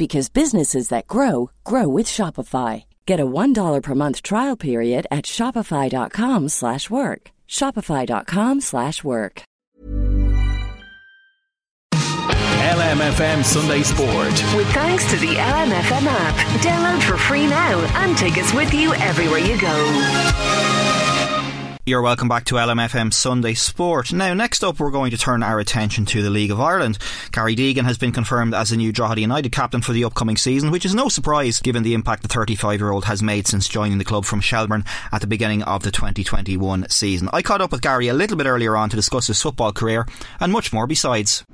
because 0.00 0.30
businesses 0.30 0.88
that 0.88 1.06
grow 1.06 1.50
grow 1.62 1.86
with 1.86 2.06
Shopify. 2.06 2.84
Get 3.04 3.20
a 3.20 3.26
$1 3.26 3.82
per 3.82 3.94
month 3.94 4.22
trial 4.22 4.56
period 4.56 5.06
at 5.10 5.26
Shopify.com 5.26 6.48
slash 6.48 6.88
work. 6.88 7.32
Shopify.com 7.46 8.62
slash 8.62 9.04
work. 9.04 9.42
LMFM 11.92 13.44
Sunday 13.44 13.82
Sport. 13.82 14.32
With 14.56 14.72
thanks 14.72 15.04
to 15.10 15.16
the 15.18 15.34
LMFM 15.34 16.06
app. 16.06 16.34
Download 16.62 17.02
for 17.02 17.18
free 17.18 17.46
now 17.46 17.78
and 18.02 18.16
take 18.16 18.38
us 18.38 18.54
with 18.54 18.72
you 18.72 18.94
everywhere 18.94 19.40
you 19.40 19.60
go. 19.60 20.49
You're 21.86 22.02
welcome 22.02 22.28
back 22.28 22.44
to 22.44 22.56
LMFM 22.56 23.10
Sunday 23.10 23.54
Sport. 23.54 24.12
Now, 24.12 24.34
next 24.34 24.62
up, 24.62 24.78
we're 24.78 24.90
going 24.90 25.10
to 25.12 25.16
turn 25.16 25.42
our 25.42 25.58
attention 25.58 26.04
to 26.06 26.22
the 26.22 26.28
League 26.28 26.50
of 26.50 26.60
Ireland. 26.60 26.98
Gary 27.32 27.56
Deegan 27.56 27.84
has 27.84 27.96
been 27.96 28.12
confirmed 28.12 28.52
as 28.52 28.68
the 28.68 28.76
new 28.76 28.92
Drogheda 28.92 29.22
United 29.22 29.50
captain 29.50 29.80
for 29.80 29.94
the 29.94 30.04
upcoming 30.04 30.36
season, 30.36 30.70
which 30.70 30.84
is 30.84 30.94
no 30.94 31.08
surprise 31.08 31.58
given 31.58 31.82
the 31.82 31.94
impact 31.94 32.22
the 32.22 32.28
35 32.28 32.80
year 32.80 32.90
old 32.90 33.06
has 33.06 33.22
made 33.22 33.46
since 33.46 33.66
joining 33.66 33.96
the 33.96 34.04
club 34.04 34.26
from 34.26 34.42
Shelbourne 34.42 34.84
at 35.10 35.22
the 35.22 35.26
beginning 35.26 35.62
of 35.62 35.82
the 35.82 35.90
2021 35.90 36.90
season. 36.90 37.30
I 37.32 37.40
caught 37.40 37.62
up 37.62 37.72
with 37.72 37.80
Gary 37.80 38.08
a 38.08 38.14
little 38.14 38.36
bit 38.36 38.46
earlier 38.46 38.76
on 38.76 38.90
to 38.90 38.96
discuss 38.96 39.28
his 39.28 39.40
football 39.40 39.72
career 39.72 40.06
and 40.38 40.52
much 40.52 40.74
more 40.74 40.86
besides. 40.86 41.44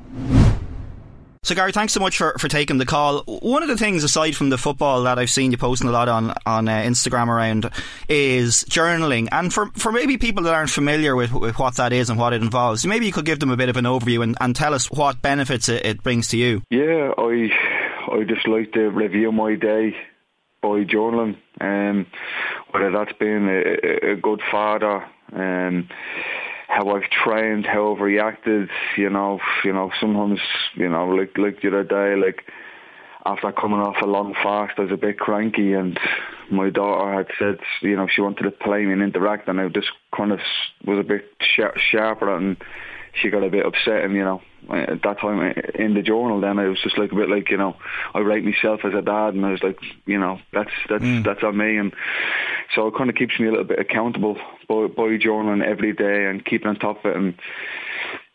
So, 1.47 1.55
Gary, 1.55 1.71
thanks 1.71 1.93
so 1.93 2.01
much 2.01 2.19
for, 2.19 2.37
for 2.41 2.49
taking 2.49 2.79
the 2.79 2.85
call. 2.85 3.23
One 3.23 3.63
of 3.63 3.69
the 3.69 3.77
things, 3.77 4.03
aside 4.03 4.35
from 4.35 4.51
the 4.51 4.59
football, 4.59 5.05
that 5.05 5.17
I've 5.17 5.31
seen 5.31 5.53
you 5.53 5.57
posting 5.57 5.89
a 5.89 5.93
lot 5.93 6.09
on 6.09 6.35
on 6.45 6.67
uh, 6.67 6.73
Instagram 6.73 7.29
around 7.29 7.71
is 8.09 8.65
journaling. 8.65 9.29
And 9.31 9.55
for, 9.55 9.71
for 9.75 9.93
maybe 9.93 10.19
people 10.19 10.43
that 10.43 10.55
aren't 10.55 10.71
familiar 10.71 11.15
with, 11.15 11.33
with 11.33 11.57
what 11.57 11.77
that 11.77 11.93
is 11.93 12.11
and 12.11 12.19
what 12.19 12.33
it 12.33 12.43
involves, 12.43 12.85
maybe 12.85 13.07
you 13.07 13.13
could 13.13 13.27
give 13.27 13.39
them 13.39 13.53
a 13.53 13.57
bit 13.57 13.69
of 13.69 13.77
an 13.77 13.85
overview 13.85 14.25
and, 14.25 14.37
and 14.41 14.57
tell 14.57 14.75
us 14.75 14.91
what 14.91 15.23
benefits 15.23 15.69
it, 15.69 15.87
it 15.87 16.03
brings 16.03 16.27
to 16.31 16.37
you. 16.37 16.63
Yeah, 16.69 17.13
I 17.17 17.49
I 18.11 18.25
just 18.25 18.49
like 18.49 18.73
to 18.73 18.91
review 18.91 19.31
my 19.31 19.55
day 19.55 19.95
by 20.63 20.83
journaling, 20.83 21.37
um, 21.61 22.07
whether 22.73 22.91
that's 22.91 23.13
a, 23.21 24.11
a 24.11 24.17
good 24.17 24.43
father. 24.51 25.09
Um, 25.33 25.89
how 26.77 26.91
I've 26.91 27.09
trained, 27.11 27.65
how 27.65 27.95
I've 27.95 28.01
reacted. 28.01 28.69
You 28.97 29.09
know, 29.09 29.41
you 29.65 29.73
know, 29.73 29.91
sometimes, 29.99 30.41
you 30.75 30.89
know, 30.89 31.09
like 31.09 31.37
like 31.39 31.63
the 31.63 31.69
other 31.69 31.85
day, 31.85 32.21
like 32.21 32.45
after 33.25 33.51
coming 33.53 33.81
off 33.81 33.97
a 34.03 34.07
long 34.07 34.35
fast, 34.35 34.75
I 34.79 34.83
was 34.83 34.93
a 34.93 34.97
bit 34.97 35.19
cranky, 35.19 35.73
and 35.73 35.99
my 36.51 36.69
daughter 36.71 37.15
had 37.15 37.29
said, 37.39 37.59
you 37.81 37.97
know, 37.97 38.07
she 38.15 38.21
wanted 38.21 38.45
to 38.45 38.51
play 38.51 38.85
me 38.85 38.93
and 38.93 39.03
interact, 39.03 39.49
and 39.49 39.61
I 39.61 39.69
just 39.69 39.89
kind 40.15 40.33
of 40.33 40.41
was 40.85 40.99
a 40.99 41.03
bit 41.03 41.25
sharp, 41.41 41.77
sharper, 41.79 42.35
and 42.37 42.57
she 43.15 43.31
got 43.31 43.43
a 43.43 43.51
bit 43.51 43.65
upset, 43.65 44.05
and 44.05 44.15
you 44.15 44.25
know, 44.25 44.43
at 44.71 45.03
that 45.03 45.21
time 45.21 45.55
in 45.75 45.95
the 45.95 46.03
journal, 46.03 46.41
then 46.41 46.59
I 46.59 46.69
was 46.69 46.81
just 46.83 46.99
like 46.99 47.13
a 47.13 47.15
bit 47.15 47.29
like, 47.29 47.51
you 47.51 47.57
know, 47.57 47.77
I 48.15 48.21
write 48.21 48.45
myself 48.45 48.81
as 48.85 48.95
a 48.95 49.03
dad, 49.03 49.35
and 49.35 49.45
I 49.45 49.53
was 49.53 49.63
like, 49.63 49.79
you 50.07 50.19
know, 50.19 50.39
that's 50.53 50.71
that's 50.89 51.05
mm. 51.05 51.25
that's 51.25 51.43
on 51.43 51.57
me, 51.57 51.77
and 51.77 51.95
so 52.75 52.87
it 52.89 52.95
kind 52.97 53.11
of 53.11 53.17
keeps 53.17 53.39
me 53.39 53.47
a 53.47 53.51
little 53.51 53.65
bit 53.65 53.79
accountable 53.79 54.37
by, 54.69 54.87
by 54.87 55.17
journaling 55.19 55.65
every 55.65 55.93
day 55.93 56.27
and 56.27 56.45
keeping 56.45 56.69
on 56.69 56.77
top 56.77 57.05
of 57.05 57.11
it, 57.11 57.17
and 57.17 57.35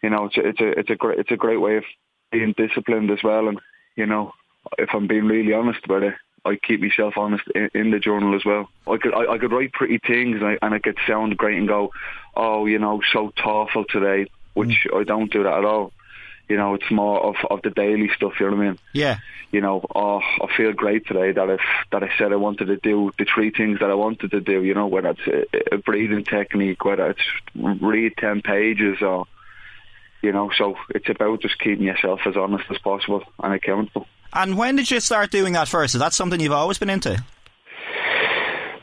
you 0.02 0.10
know, 0.10 0.26
it's 0.26 0.38
a, 0.38 0.48
it's 0.48 0.62
a 0.62 0.80
it's 0.80 0.90
a 0.90 0.96
great 0.96 1.20
it's 1.20 1.32
a 1.32 1.38
great 1.38 1.62
way 1.62 1.78
of 1.78 1.84
being 2.32 2.54
disciplined 2.58 3.12
as 3.12 3.24
well, 3.24 3.48
and 3.48 3.60
you 3.96 4.06
know, 4.06 4.34
if 4.78 4.90
I'm 4.94 5.08
being 5.08 5.26
really 5.26 5.54
honest 5.54 5.84
about 5.86 6.04
it, 6.04 6.16
I 6.46 6.56
keep 6.56 6.82
myself 6.82 7.14
honest 7.18 7.44
in, 7.54 7.70
in 7.74 7.92
the 7.92 8.00
journal 8.00 8.36
as 8.36 8.44
well. 8.46 8.70
I 8.88 8.98
could 8.98 9.14
I, 9.14 9.34
I 9.34 9.38
could 9.38 9.52
write 9.52 9.74
pretty 9.74 10.00
things 10.00 10.38
and 10.38 10.46
I, 10.46 10.58
and 10.62 10.74
it 10.74 10.84
could 10.84 10.98
sound 11.08 11.38
great 11.38 11.58
and 11.58 11.68
go, 11.68 11.92
oh, 12.36 12.66
you 12.66 12.80
know, 12.80 13.02
so 13.14 13.32
thoughtful 13.44 13.86
today, 13.86 14.30
which 14.54 14.88
mm. 14.92 15.00
I 15.00 15.04
don't 15.04 15.32
do 15.32 15.44
that 15.44 15.60
at 15.60 15.66
all. 15.66 15.92
You 16.52 16.58
know, 16.58 16.74
it's 16.74 16.92
more 16.92 17.18
of, 17.24 17.36
of 17.50 17.62
the 17.62 17.70
daily 17.70 18.10
stuff. 18.14 18.34
You 18.38 18.50
know 18.50 18.58
what 18.58 18.64
I 18.64 18.68
mean? 18.68 18.80
Yeah. 18.92 19.20
You 19.54 19.62
know, 19.62 19.86
oh, 19.96 20.20
I 20.20 20.58
feel 20.58 20.74
great 20.74 21.08
today 21.08 21.32
that 21.32 21.50
I 21.50 21.58
that 21.94 22.04
I 22.04 22.10
said 22.18 22.34
I 22.34 22.36
wanted 22.36 22.66
to 22.66 22.76
do 22.76 23.14
the 23.18 23.26
three 23.34 23.52
things 23.52 23.80
that 23.80 23.90
I 23.90 23.94
wanted 23.94 24.32
to 24.32 24.42
do. 24.42 24.62
You 24.62 24.74
know, 24.74 24.88
whether 24.88 25.16
it's 25.16 25.48
a, 25.54 25.76
a 25.76 25.78
breathing 25.78 26.26
technique, 26.26 26.84
whether 26.84 27.12
it's 27.12 27.22
read 27.56 28.18
ten 28.18 28.42
pages, 28.42 29.02
or 29.02 29.28
you 30.22 30.34
know. 30.34 30.52
So 30.58 30.76
it's 30.90 31.08
about 31.08 31.42
just 31.42 31.58
keeping 31.58 31.86
yourself 31.86 32.20
as 32.26 32.36
honest 32.36 32.66
as 32.70 32.80
possible 32.80 33.24
and 33.42 33.54
accountable. 33.54 34.08
And 34.34 34.58
when 34.58 34.76
did 34.76 34.92
you 34.92 35.00
start 35.00 35.32
doing 35.32 35.54
that 35.54 35.70
first? 35.70 35.96
Is 35.96 36.02
that 36.02 36.12
something 36.12 36.42
you've 36.42 36.52
always 36.52 36.78
been 36.78 36.90
into? 36.90 37.24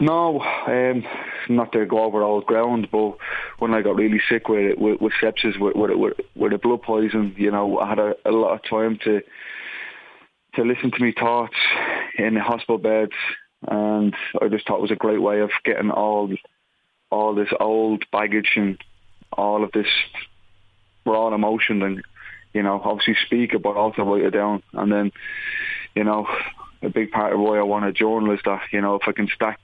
No, 0.01 0.41
um, 0.41 1.05
not 1.49 1.73
to 1.73 1.87
go 1.87 2.05
over 2.05 2.23
old 2.23 2.47
ground, 2.47 2.89
but 2.91 3.17
when 3.59 3.75
I 3.75 3.83
got 3.83 3.97
really 3.97 4.21
sick 4.29 4.49
with 4.49 4.61
it, 4.61 4.79
with, 4.79 5.01
with 5.01 5.13
sepsis, 5.21 5.59
with, 5.59 5.77
with, 5.77 6.13
with, 6.35 6.53
a 6.53 6.59
blood 6.59 6.83
poison, 6.83 7.35
you 7.37 7.51
know, 7.51 7.79
I 7.79 7.89
had 7.89 7.99
a, 7.99 8.15
a 8.25 8.31
lot 8.31 8.55
of 8.55 8.65
time 8.69 8.99
to 9.05 9.23
to 10.55 10.63
listen 10.63 10.91
to 10.91 11.03
me 11.03 11.13
thoughts 11.13 11.55
in 12.17 12.35
the 12.35 12.41
hospital 12.41 12.79
beds, 12.79 13.13
and 13.67 14.15
I 14.41 14.49
just 14.49 14.67
thought 14.67 14.79
it 14.79 14.83
was 14.83 14.91
a 14.91 14.97
great 14.97 15.23
way 15.23 15.41
of 15.41 15.51
getting 15.65 15.91
all 15.91 16.31
all 17.11 17.35
this 17.35 17.49
old 17.61 18.05
baggage 18.11 18.51
and 18.57 18.79
all 19.33 19.65
of 19.65 19.73
this 19.73 19.87
raw 21.07 21.35
emotion 21.35 21.83
and 21.83 22.03
you 22.53 22.63
know 22.63 22.81
obviously 22.85 23.17
speak 23.25 23.55
it 23.55 23.63
but 23.63 23.77
also 23.77 24.03
write 24.03 24.25
it 24.25 24.31
down. 24.31 24.63
And 24.73 24.91
then 24.91 25.13
you 25.95 26.05
know 26.05 26.27
a 26.83 26.89
big 26.89 27.11
part 27.11 27.33
of 27.33 27.41
why 27.41 27.59
I 27.59 27.63
want 27.63 27.87
a 27.87 27.93
journal 27.93 28.33
is 28.33 28.41
that 28.45 28.63
you 28.73 28.81
know 28.81 28.97
if 28.97 29.03
I 29.07 29.13
can 29.13 29.29
stack 29.35 29.61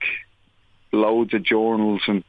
loads 0.95 1.35
of 1.35 1.43
journals 1.43 2.03
and 2.07 2.25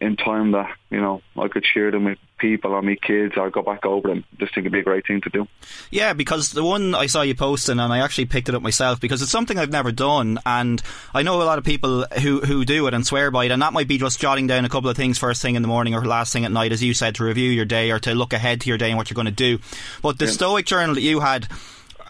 in 0.00 0.16
time 0.16 0.52
that 0.52 0.70
you 0.90 1.00
know 1.00 1.22
I 1.36 1.48
could 1.48 1.64
share 1.64 1.90
them 1.90 2.04
with 2.04 2.18
people 2.38 2.72
or 2.72 2.82
my 2.82 2.94
kids 2.94 3.34
or 3.36 3.46
I'd 3.46 3.52
go 3.52 3.62
back 3.62 3.84
over 3.84 4.08
them. 4.08 4.24
Just 4.38 4.54
think 4.54 4.64
it'd 4.64 4.72
be 4.72 4.78
a 4.78 4.84
great 4.84 5.06
thing 5.06 5.20
to 5.22 5.30
do. 5.30 5.48
Yeah, 5.90 6.12
because 6.12 6.52
the 6.52 6.62
one 6.62 6.94
I 6.94 7.06
saw 7.06 7.22
you 7.22 7.34
posting 7.34 7.80
and 7.80 7.92
I 7.92 7.98
actually 7.98 8.26
picked 8.26 8.48
it 8.48 8.54
up 8.54 8.62
myself 8.62 9.00
because 9.00 9.22
it's 9.22 9.30
something 9.30 9.58
I've 9.58 9.70
never 9.70 9.90
done 9.90 10.38
and 10.46 10.80
I 11.12 11.22
know 11.22 11.42
a 11.42 11.44
lot 11.44 11.58
of 11.58 11.64
people 11.64 12.04
who 12.22 12.40
who 12.40 12.64
do 12.64 12.86
it 12.86 12.94
and 12.94 13.04
swear 13.04 13.30
by 13.32 13.46
it 13.46 13.50
and 13.50 13.60
that 13.60 13.72
might 13.72 13.88
be 13.88 13.98
just 13.98 14.20
jotting 14.20 14.46
down 14.46 14.64
a 14.64 14.68
couple 14.68 14.88
of 14.88 14.96
things 14.96 15.18
first 15.18 15.42
thing 15.42 15.56
in 15.56 15.62
the 15.62 15.68
morning 15.68 15.94
or 15.94 16.04
last 16.04 16.32
thing 16.32 16.44
at 16.44 16.52
night 16.52 16.72
as 16.72 16.82
you 16.82 16.94
said 16.94 17.16
to 17.16 17.24
review 17.24 17.50
your 17.50 17.64
day 17.64 17.90
or 17.90 17.98
to 17.98 18.14
look 18.14 18.32
ahead 18.32 18.60
to 18.60 18.68
your 18.68 18.78
day 18.78 18.90
and 18.90 18.96
what 18.96 19.10
you're 19.10 19.16
going 19.16 19.26
to 19.26 19.32
do. 19.32 19.58
But 20.00 20.18
the 20.18 20.26
yeah. 20.26 20.32
Stoic 20.32 20.66
journal 20.66 20.94
that 20.94 21.02
you 21.02 21.20
had 21.20 21.48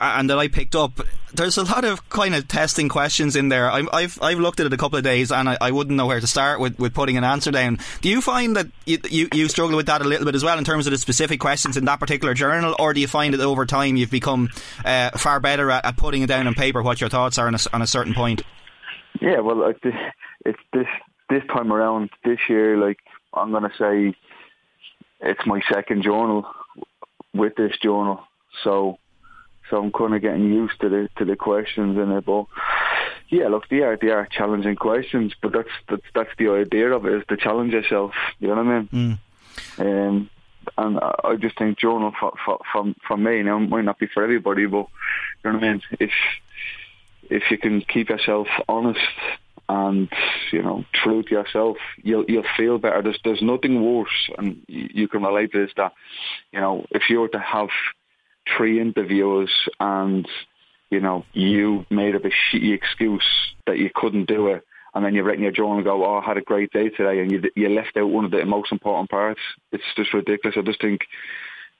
and 0.01 0.31
that 0.31 0.39
I 0.39 0.49
picked 0.49 0.75
up, 0.75 1.01
there's 1.33 1.57
a 1.57 1.65
lot 1.65 1.85
of 1.85 2.09
kind 2.09 2.35
of 2.35 2.49
testing 2.49 2.89
questions 2.89 3.37
in 3.37 3.49
there. 3.49 3.71
i 3.71 3.83
have 4.01 4.19
I've 4.23 4.39
looked 4.39 4.61
at 4.61 4.67
it 4.67 4.73
a 4.73 4.77
couple 4.77 4.99
of 4.99 5.05
days, 5.05 5.31
and 5.31 5.49
I, 5.49 5.59
I, 5.61 5.71
wouldn't 5.71 5.97
know 5.97 6.07
where 6.07 6.21
to 6.21 6.27
start 6.27 6.61
with, 6.61 6.79
with 6.79 6.95
putting 6.95 7.17
an 7.17 7.25
answer 7.25 7.51
down. 7.51 7.79
Do 8.01 8.09
you 8.09 8.21
find 8.21 8.57
that 8.57 8.69
you, 8.87 8.99
you, 9.09 9.29
you 9.33 9.49
struggle 9.49 9.77
with 9.77 9.87
that 9.87 10.01
a 10.01 10.05
little 10.05 10.25
bit 10.25 10.35
as 10.35 10.45
well 10.45 10.59
in 10.59 10.65
terms 10.65 10.87
of 10.87 10.93
the 10.93 10.99
specific 10.99 11.41
questions 11.41 11.77
in 11.77 11.85
that 11.85 12.01
particular 12.01 12.35
journal, 12.35 12.75
or 12.79 12.95
do 12.95 13.01
you 13.01 13.09
find 13.09 13.35
that 13.35 13.41
over 13.41 13.67
time 13.67 13.97
you've 13.97 14.11
become 14.11 14.49
uh, 14.85 15.11
far 15.11 15.41
better 15.41 15.71
at, 15.71 15.85
at, 15.85 15.97
putting 15.97 16.23
it 16.23 16.29
down 16.29 16.47
on 16.47 16.55
paper 16.55 16.83
what 16.83 17.01
your 17.01 17.11
thoughts 17.11 17.39
are 17.39 17.47
on 17.47 17.55
a, 17.55 17.59
on 17.73 17.83
a 17.83 17.87
certain 17.87 18.15
point? 18.15 18.43
Yeah, 19.21 19.41
well, 19.41 19.57
like 19.57 19.81
this, 19.81 19.95
it's 20.45 20.61
this 20.73 20.87
this 21.29 21.43
time 21.49 21.73
around 21.73 22.11
this 22.25 22.39
year. 22.49 22.79
Like 22.79 22.99
I'm 23.35 23.51
going 23.51 23.65
to 23.65 23.77
say, 23.79 24.19
it's 25.21 25.47
my 25.47 25.61
second 25.71 26.03
journal 26.03 26.47
with 27.35 27.55
this 27.57 27.77
journal, 27.83 28.23
so 28.65 28.99
so 29.71 29.83
I'm 29.83 29.93
kind 29.93 30.15
of 30.15 30.23
getting 30.23 30.53
used 30.53 30.81
to 30.81 30.89
the 30.89 31.09
to 31.17 31.25
the 31.25 31.37
questions 31.37 31.97
in 31.97 32.11
it. 32.11 32.25
But 32.25 32.47
yeah, 33.29 33.49
look, 33.49 33.69
they 33.69 33.81
are 33.81 33.97
they 33.97 34.09
are 34.09 34.27
challenging 34.31 34.77
questions, 34.77 35.35
but 35.41 35.53
that's 35.53 35.69
that's 35.89 36.03
that's 36.15 36.31
the 36.39 36.49
idea 36.51 36.91
of 36.91 37.07
it 37.07 37.15
is 37.15 37.25
to 37.29 37.37
challenge 37.37 37.73
yourself. 37.73 38.13
You 38.39 38.49
know 38.49 38.57
what 38.57 38.67
I 38.67 38.81
mean? 38.81 39.19
Mm. 39.79 40.09
Um, 40.09 40.31
and 40.77 40.99
I 41.01 41.37
just 41.37 41.57
think 41.59 41.79
journal 41.79 42.13
for, 42.19 42.33
for, 42.45 42.59
from 42.71 42.95
from 43.07 43.23
me 43.23 43.43
now 43.43 43.57
it 43.57 43.69
might 43.69 43.85
not 43.85 43.99
be 43.99 44.07
for 44.07 44.23
everybody, 44.23 44.67
but 44.67 44.89
you 44.89 45.51
know 45.51 45.55
what 45.55 45.65
I 45.65 45.73
mean. 45.73 45.83
If 45.99 46.13
if 47.31 47.51
you 47.51 47.59
can 47.59 47.81
keep 47.83 48.09
yourself 48.09 48.49
honest 48.69 49.01
and 49.69 50.09
you 50.53 50.63
know 50.63 50.85
true 50.93 51.23
to 51.23 51.31
yourself, 51.31 51.77
you'll 52.03 52.25
you'll 52.29 52.45
feel 52.57 52.79
better. 52.79 53.03
There's 53.03 53.21
there's 53.25 53.43
nothing 53.43 53.83
worse, 53.83 54.31
and 54.39 54.63
you, 54.67 54.89
you 54.93 55.09
can 55.09 55.23
relate 55.23 55.53
to 55.53 55.67
this 55.67 55.73
that 55.77 55.93
you 56.53 56.61
know 56.61 56.87
if 56.91 57.11
you 57.11 57.21
were 57.21 57.29
to 57.29 57.39
have 57.39 57.69
three 58.57 58.81
interviews 58.81 59.51
and 59.81 60.27
you 60.91 61.01
know 61.01 61.25
you 61.33 61.85
made 61.91 62.15
up 62.15 62.25
a 62.25 62.31
shitty 62.31 62.75
excuse 62.75 63.27
that 63.67 63.79
you 63.79 63.91
couldn't 63.95 64.27
do 64.27 64.49
it. 64.49 64.65
And 64.95 65.05
then 65.05 65.15
you 65.15 65.23
write 65.23 65.37
in 65.37 65.43
your 65.43 65.53
journal 65.53 65.77
and 65.77 65.85
go, 65.85 66.05
"Oh, 66.05 66.19
I 66.19 66.25
had 66.25 66.39
a 66.39 66.43
great 66.43 66.73
day 66.73 66.89
today," 66.89 67.21
and 67.21 67.31
you 67.31 67.43
you 67.55 67.69
left 67.69 67.97
out 67.97 68.09
one 68.09 68.25
of 68.25 68.31
the 68.31 68.45
most 68.45 68.73
important 68.73 69.11
parts. 69.11 69.41
It's 69.71 69.85
just 69.97 70.15
ridiculous. 70.15 70.57
I 70.57 70.63
just 70.63 70.81
think 70.81 71.03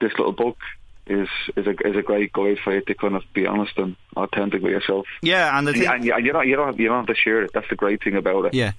this 0.01 0.13
little 0.19 0.33
book 0.33 0.59
is 1.07 1.29
is 1.57 1.67
a 1.67 1.71
is 1.89 1.97
a 1.97 2.03
great 2.03 2.33
guide 2.33 2.59
for 2.63 2.75
you 2.75 2.83
to 2.83 2.95
kind 2.95 3.17
of 3.17 3.23
be 3.33 3.47
honest 3.47 3.73
and 3.79 3.97
authentic 4.17 4.63
with 4.63 4.73
yourself. 4.73 5.07
Yeah, 5.23 5.57
and 5.59 5.67
the 5.67 5.73
thing, 5.73 5.87
and, 5.87 6.09
and 6.11 6.27
you 6.27 6.33
don't 6.33 6.47
you 6.47 6.57
don't 6.57 6.79
you 6.79 6.89
don't 6.89 7.07
have 7.07 7.07
to 7.07 7.21
share 7.21 7.43
it. 7.43 7.53
That's 7.53 7.69
the 7.71 7.77
great 7.77 8.03
thing 8.05 8.15
about 8.15 8.45
it. 8.45 8.55
Yeah. 8.55 8.73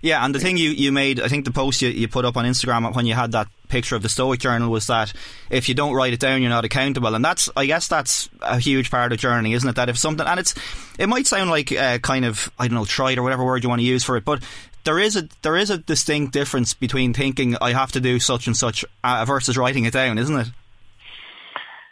Yeah, 0.00 0.24
and 0.24 0.34
the 0.34 0.38
thing 0.38 0.56
you, 0.56 0.70
you 0.70 0.92
made, 0.92 1.20
I 1.20 1.28
think 1.28 1.44
the 1.44 1.50
post 1.50 1.82
you, 1.82 1.88
you 1.88 2.08
put 2.08 2.24
up 2.24 2.36
on 2.36 2.44
Instagram 2.44 2.94
when 2.94 3.06
you 3.06 3.14
had 3.14 3.32
that 3.32 3.48
picture 3.68 3.96
of 3.96 4.02
the 4.02 4.08
Stoic 4.08 4.40
Journal 4.40 4.70
was 4.70 4.86
that 4.86 5.12
if 5.50 5.68
you 5.68 5.74
don't 5.74 5.94
write 5.94 6.12
it 6.12 6.20
down, 6.20 6.40
you're 6.40 6.50
not 6.50 6.64
accountable, 6.64 7.14
and 7.14 7.24
that's 7.24 7.48
I 7.56 7.66
guess 7.66 7.88
that's 7.88 8.28
a 8.40 8.58
huge 8.58 8.90
part 8.90 9.12
of 9.12 9.18
journey, 9.18 9.54
isn't 9.54 9.68
it? 9.68 9.76
That 9.76 9.88
if 9.88 9.98
something, 9.98 10.26
and 10.26 10.40
it's 10.40 10.54
it 10.98 11.08
might 11.08 11.26
sound 11.26 11.50
like 11.50 11.72
uh, 11.72 11.98
kind 11.98 12.24
of 12.24 12.50
I 12.58 12.68
don't 12.68 12.76
know, 12.76 12.84
tried 12.84 13.18
or 13.18 13.22
whatever 13.22 13.44
word 13.44 13.62
you 13.62 13.68
want 13.68 13.80
to 13.80 13.86
use 13.86 14.04
for 14.04 14.16
it, 14.16 14.24
but 14.24 14.42
there 14.84 14.98
is 14.98 15.16
a 15.16 15.28
there 15.42 15.56
is 15.56 15.70
a 15.70 15.78
distinct 15.78 16.32
difference 16.32 16.74
between 16.74 17.12
thinking 17.12 17.56
I 17.60 17.72
have 17.72 17.92
to 17.92 18.00
do 18.00 18.18
such 18.18 18.46
and 18.46 18.56
such 18.56 18.84
uh, 19.04 19.24
versus 19.24 19.58
writing 19.58 19.84
it 19.84 19.92
down, 19.92 20.18
isn't 20.18 20.38
it? 20.38 20.48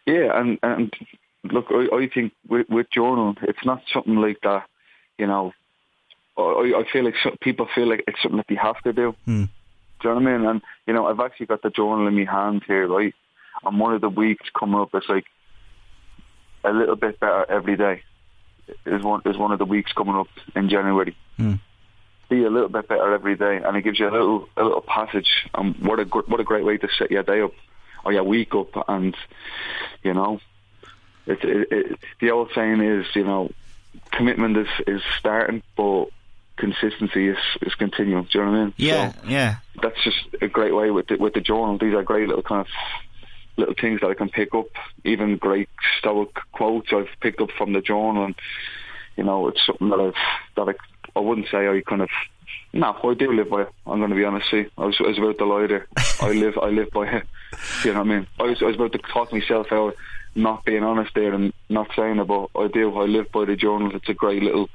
Yeah, 0.06 0.40
and 0.40 0.58
and 0.62 0.92
look, 1.52 1.66
I, 1.70 1.88
I 1.94 2.08
think 2.12 2.32
with, 2.48 2.68
with 2.68 2.90
journal, 2.90 3.34
it's 3.42 3.64
not 3.64 3.82
something 3.92 4.16
like 4.16 4.38
that. 4.42 4.64
You 5.18 5.26
know, 5.26 5.52
I, 6.38 6.72
I 6.80 6.84
feel 6.92 7.04
like 7.04 7.14
some, 7.22 7.36
people 7.40 7.68
feel 7.74 7.88
like 7.88 8.04
it's 8.06 8.20
something 8.22 8.38
that 8.38 8.46
they 8.48 8.56
have 8.56 8.80
to 8.82 8.92
do. 8.92 9.14
Hmm. 9.24 9.44
Do 10.00 10.08
you 10.08 10.14
know 10.14 10.20
what 10.20 10.28
I 10.28 10.36
mean? 10.38 10.46
And 10.46 10.62
you 10.86 10.94
know, 10.94 11.06
I've 11.06 11.20
actually 11.20 11.46
got 11.46 11.62
the 11.62 11.70
journal 11.70 12.06
in 12.06 12.14
my 12.14 12.30
hand 12.30 12.62
here, 12.66 12.86
right? 12.86 13.14
And 13.64 13.80
one 13.80 13.94
of 13.94 14.00
the 14.00 14.10
weeks 14.10 14.48
coming 14.58 14.78
up, 14.78 14.90
it's 14.94 15.08
like 15.08 15.24
a 16.64 16.72
little 16.72 16.96
bit 16.96 17.18
better 17.18 17.46
every 17.50 17.76
day. 17.76 18.02
Is 18.84 19.02
one 19.02 19.22
is 19.24 19.38
one 19.38 19.52
of 19.52 19.58
the 19.58 19.64
weeks 19.64 19.92
coming 19.92 20.16
up 20.16 20.28
in 20.54 20.68
January. 20.68 21.16
Hmm. 21.36 21.54
Be 22.28 22.42
a 22.42 22.50
little 22.50 22.68
bit 22.68 22.88
better 22.88 23.14
every 23.14 23.36
day, 23.36 23.60
and 23.64 23.76
it 23.76 23.82
gives 23.82 24.00
you 24.00 24.08
a 24.08 24.10
little 24.10 24.48
a 24.56 24.64
little 24.64 24.80
passage. 24.80 25.48
And 25.54 25.76
what 25.78 26.00
a 26.00 26.04
gr- 26.04 26.26
what 26.26 26.40
a 26.40 26.44
great 26.44 26.64
way 26.64 26.76
to 26.76 26.88
set 26.98 27.10
your 27.10 27.22
day 27.22 27.40
up 27.40 27.52
or 28.04 28.12
your 28.12 28.24
week 28.24 28.54
up, 28.54 28.88
and 28.88 29.16
you 30.02 30.12
know, 30.12 30.40
it, 31.26 31.42
it, 31.44 31.68
it, 31.70 31.98
the 32.20 32.30
old 32.30 32.50
saying 32.54 32.80
is, 32.80 33.06
you 33.14 33.24
know, 33.24 33.50
commitment 34.10 34.56
is 34.56 34.68
is 34.86 35.02
starting, 35.18 35.62
but 35.76 36.06
consistency 36.56 37.28
is 37.28 37.38
is 37.62 37.74
continuing. 37.74 38.24
Do 38.24 38.38
you 38.38 38.44
know 38.44 38.50
what 38.50 38.58
I 38.58 38.64
mean? 38.64 38.74
Yeah, 38.76 39.12
So 39.12 39.18
yeah. 39.28 39.56
that's 39.82 40.02
just 40.04 40.16
a 40.40 40.48
great 40.48 40.74
way 40.74 40.90
with 40.90 41.08
the, 41.08 41.16
with 41.16 41.34
the 41.34 41.40
journal. 41.40 41.78
These 41.78 41.94
are 41.94 42.02
great 42.02 42.28
little 42.28 42.42
kind 42.42 42.60
of 42.62 42.66
little 43.56 43.74
things 43.80 44.00
that 44.00 44.08
I 44.08 44.14
can 44.14 44.28
pick 44.28 44.54
up. 44.54 44.66
Even 45.04 45.36
great 45.36 45.68
stoic 45.98 46.34
quotes 46.52 46.92
I've 46.92 47.08
picked 47.20 47.40
up 47.40 47.50
from 47.56 47.72
the 47.72 47.80
journal, 47.80 48.24
and 48.24 48.34
you 49.16 49.24
know, 49.24 49.48
it's 49.48 49.64
something 49.64 49.88
that 49.90 50.00
I've 50.00 50.14
that 50.56 50.74
I 50.74 51.18
I 51.18 51.20
wouldn't 51.20 51.48
say 51.50 51.68
I 51.68 51.80
kind 51.86 52.02
of. 52.02 52.10
No, 52.72 52.92
I 52.92 53.14
do 53.14 53.32
live 53.32 53.48
by 53.48 53.62
it. 53.62 53.68
I'm 53.86 53.98
going 54.00 54.10
to 54.10 54.16
be 54.16 54.24
honest. 54.24 54.50
See, 54.50 54.66
I 54.76 54.84
was, 54.84 54.96
I 55.00 55.04
was 55.08 55.16
about 55.18 55.38
to 55.38 55.46
lie 55.46 55.66
there. 55.66 55.86
I 56.20 56.32
live, 56.32 56.58
I 56.60 56.66
live 56.66 56.90
by 56.90 57.06
it. 57.06 57.24
You 57.84 57.94
know 57.94 58.00
what 58.00 58.10
I 58.10 58.16
mean? 58.16 58.26
I 58.38 58.42
was, 58.42 58.60
I 58.60 58.66
was 58.66 58.74
about 58.74 58.92
to 58.92 58.98
talk 58.98 59.32
myself 59.32 59.72
out, 59.72 59.96
not 60.36 60.64
being 60.64 60.82
honest 60.82 61.12
there 61.14 61.34
and 61.34 61.52
not 61.68 61.88
saying 61.96 62.18
it, 62.18 62.26
but 62.26 62.50
I 62.54 62.68
do. 62.68 62.96
I 62.96 63.06
live 63.06 63.26
by 63.32 63.44
the 63.44 63.56
journal. 63.56 63.90
It's 63.94 64.08
a 64.08 64.14
great 64.14 64.42
little. 64.42 64.68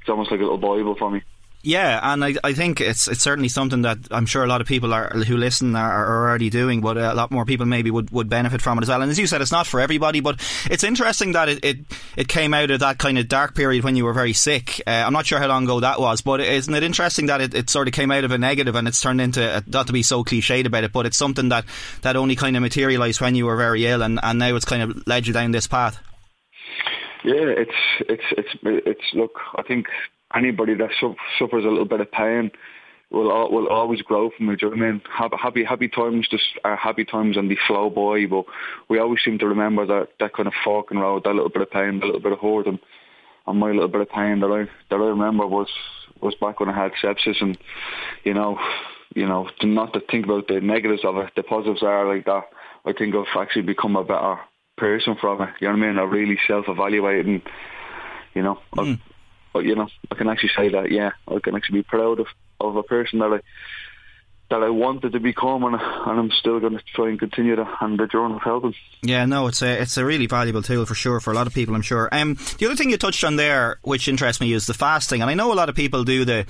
It's 0.00 0.08
almost 0.08 0.30
like 0.30 0.40
a 0.40 0.44
little 0.44 0.58
bible 0.58 0.94
for 0.98 1.10
me. 1.10 1.22
Yeah, 1.62 2.00
and 2.02 2.24
I, 2.24 2.34
I 2.42 2.54
think 2.54 2.80
it's 2.80 3.06
it's 3.06 3.20
certainly 3.20 3.50
something 3.50 3.82
that 3.82 3.98
I'm 4.10 4.24
sure 4.24 4.42
a 4.42 4.46
lot 4.46 4.62
of 4.62 4.66
people 4.66 4.94
are 4.94 5.10
who 5.10 5.36
listen 5.36 5.76
are, 5.76 6.06
are 6.06 6.28
already 6.28 6.48
doing, 6.48 6.80
but 6.80 6.96
a 6.96 7.12
lot 7.12 7.30
more 7.30 7.44
people 7.44 7.66
maybe 7.66 7.90
would, 7.90 8.10
would 8.10 8.30
benefit 8.30 8.62
from 8.62 8.78
it 8.78 8.82
as 8.82 8.88
well. 8.88 9.02
And 9.02 9.10
as 9.10 9.18
you 9.18 9.26
said, 9.26 9.42
it's 9.42 9.52
not 9.52 9.66
for 9.66 9.78
everybody, 9.78 10.20
but 10.20 10.40
it's 10.70 10.84
interesting 10.84 11.32
that 11.32 11.50
it, 11.50 11.62
it, 11.62 11.78
it 12.16 12.28
came 12.28 12.54
out 12.54 12.70
of 12.70 12.80
that 12.80 12.96
kind 12.96 13.18
of 13.18 13.28
dark 13.28 13.54
period 13.54 13.84
when 13.84 13.94
you 13.94 14.06
were 14.06 14.14
very 14.14 14.32
sick. 14.32 14.80
Uh, 14.86 15.04
I'm 15.06 15.12
not 15.12 15.26
sure 15.26 15.38
how 15.38 15.48
long 15.48 15.64
ago 15.64 15.80
that 15.80 16.00
was, 16.00 16.22
but 16.22 16.40
isn't 16.40 16.74
it 16.74 16.82
interesting 16.82 17.26
that 17.26 17.42
it, 17.42 17.54
it 17.54 17.68
sort 17.68 17.88
of 17.88 17.92
came 17.92 18.10
out 18.10 18.24
of 18.24 18.30
a 18.30 18.38
negative 18.38 18.74
and 18.74 18.88
it's 18.88 19.00
turned 19.02 19.20
into 19.20 19.42
a, 19.42 19.62
not 19.66 19.86
to 19.88 19.92
be 19.92 20.02
so 20.02 20.24
cliched 20.24 20.64
about 20.64 20.84
it, 20.84 20.92
but 20.92 21.04
it's 21.04 21.18
something 21.18 21.50
that, 21.50 21.66
that 22.00 22.16
only 22.16 22.36
kind 22.36 22.56
of 22.56 22.62
materialised 22.62 23.20
when 23.20 23.34
you 23.34 23.44
were 23.44 23.56
very 23.56 23.84
ill, 23.84 24.02
and, 24.02 24.18
and 24.22 24.38
now 24.38 24.56
it's 24.56 24.64
kind 24.64 24.82
of 24.82 25.06
led 25.06 25.26
you 25.26 25.34
down 25.34 25.50
this 25.50 25.66
path. 25.66 26.00
Yeah, 27.22 27.34
it's 27.34 27.70
it's 28.08 28.24
it's 28.38 28.48
it's. 28.62 29.04
Look, 29.12 29.38
I 29.54 29.62
think 29.62 29.88
anybody 30.34 30.74
that 30.74 30.90
su- 31.00 31.16
suffers 31.38 31.64
a 31.64 31.68
little 31.68 31.84
bit 31.84 32.00
of 32.00 32.10
pain 32.10 32.50
will 33.10 33.30
al- 33.32 33.50
will 33.50 33.68
always 33.68 34.02
grow 34.02 34.30
from 34.36 34.48
it. 34.50 34.60
Do 34.60 34.66
you 34.66 34.76
know 34.76 34.76
what 34.76 34.88
I 34.88 34.92
mean? 34.92 35.02
Happy 35.40 35.64
happy, 35.64 35.88
times 35.88 36.28
just 36.30 36.44
are 36.64 36.76
happy 36.76 37.04
times 37.04 37.36
and 37.36 37.50
the 37.50 37.56
flow 37.66 37.90
boy, 37.90 38.26
but 38.26 38.44
we 38.88 38.98
always 38.98 39.20
seem 39.24 39.38
to 39.38 39.48
remember 39.48 39.86
that 39.86 40.08
that 40.20 40.34
kind 40.34 40.46
of 40.46 40.54
fork 40.64 40.90
and 40.90 41.00
road, 41.00 41.24
that 41.24 41.34
little 41.34 41.50
bit 41.50 41.62
of 41.62 41.70
pain, 41.70 42.00
that 42.00 42.06
little 42.06 42.20
bit 42.20 42.32
of 42.32 42.38
hurt, 42.38 42.66
and, 42.66 42.78
my 43.52 43.72
little 43.72 43.88
bit 43.88 44.00
of 44.00 44.08
pain 44.08 44.38
that 44.38 44.46
I 44.46 44.70
that 44.90 45.02
I 45.02 45.08
remember 45.08 45.44
was 45.44 45.68
was 46.20 46.36
back 46.40 46.60
when 46.60 46.68
I 46.68 46.82
had 46.82 46.92
sepsis, 47.02 47.40
and 47.40 47.58
you 48.22 48.32
know, 48.32 48.58
you 49.14 49.26
know, 49.26 49.48
to 49.60 49.66
not 49.66 49.92
to 49.94 50.00
think 50.08 50.26
about 50.26 50.46
the 50.46 50.60
negatives 50.60 51.04
of 51.04 51.16
it. 51.16 51.32
The 51.34 51.42
positives 51.42 51.82
are 51.82 52.06
like 52.06 52.26
that. 52.26 52.44
I 52.84 52.92
think 52.92 53.14
I've 53.14 53.36
actually 53.36 53.62
become 53.62 53.96
a 53.96 54.04
better 54.04 54.38
person 54.76 55.16
from 55.20 55.42
it. 55.42 55.48
You 55.60 55.66
know 55.66 55.74
what 55.74 55.82
I 55.82 55.88
mean? 55.88 55.98
I 55.98 56.02
really 56.02 56.38
self-evaluate 56.46 57.26
and 57.26 57.42
you 58.34 58.42
know, 58.42 58.58
I've, 58.78 58.98
but 59.52 59.64
you 59.64 59.74
know, 59.74 59.88
I 60.10 60.14
can 60.14 60.28
actually 60.28 60.52
say 60.56 60.68
that 60.70 60.90
yeah, 60.90 61.10
I 61.28 61.38
can 61.40 61.54
actually 61.54 61.80
be 61.80 61.84
proud 61.84 62.20
of, 62.20 62.26
of 62.60 62.76
a 62.76 62.82
person 62.82 63.18
that 63.20 63.32
I 63.32 63.40
that 64.50 64.62
I 64.64 64.70
wanted 64.70 65.12
to 65.12 65.20
become, 65.20 65.62
and, 65.62 65.76
and 65.76 66.20
I'm 66.20 66.30
still 66.32 66.58
going 66.58 66.76
to 66.76 66.82
try 66.94 67.08
and 67.08 67.18
continue 67.18 67.54
that. 67.56 67.68
And 67.80 67.98
the 67.98 68.06
journal 68.06 68.38
helping. 68.38 68.74
Yeah, 69.02 69.24
no, 69.24 69.46
it's 69.46 69.62
a 69.62 69.80
it's 69.80 69.96
a 69.96 70.04
really 70.04 70.26
valuable 70.26 70.62
tool 70.62 70.86
for 70.86 70.94
sure 70.94 71.20
for 71.20 71.30
a 71.30 71.34
lot 71.34 71.46
of 71.46 71.54
people. 71.54 71.74
I'm 71.74 71.82
sure. 71.82 72.08
Um, 72.12 72.36
the 72.58 72.66
other 72.66 72.76
thing 72.76 72.90
you 72.90 72.98
touched 72.98 73.24
on 73.24 73.36
there, 73.36 73.78
which 73.82 74.08
interests 74.08 74.40
me, 74.40 74.52
is 74.52 74.66
the 74.66 74.74
fasting, 74.74 75.20
and 75.20 75.30
I 75.30 75.34
know 75.34 75.52
a 75.52 75.54
lot 75.54 75.68
of 75.68 75.74
people 75.74 76.04
do 76.04 76.24
the 76.24 76.46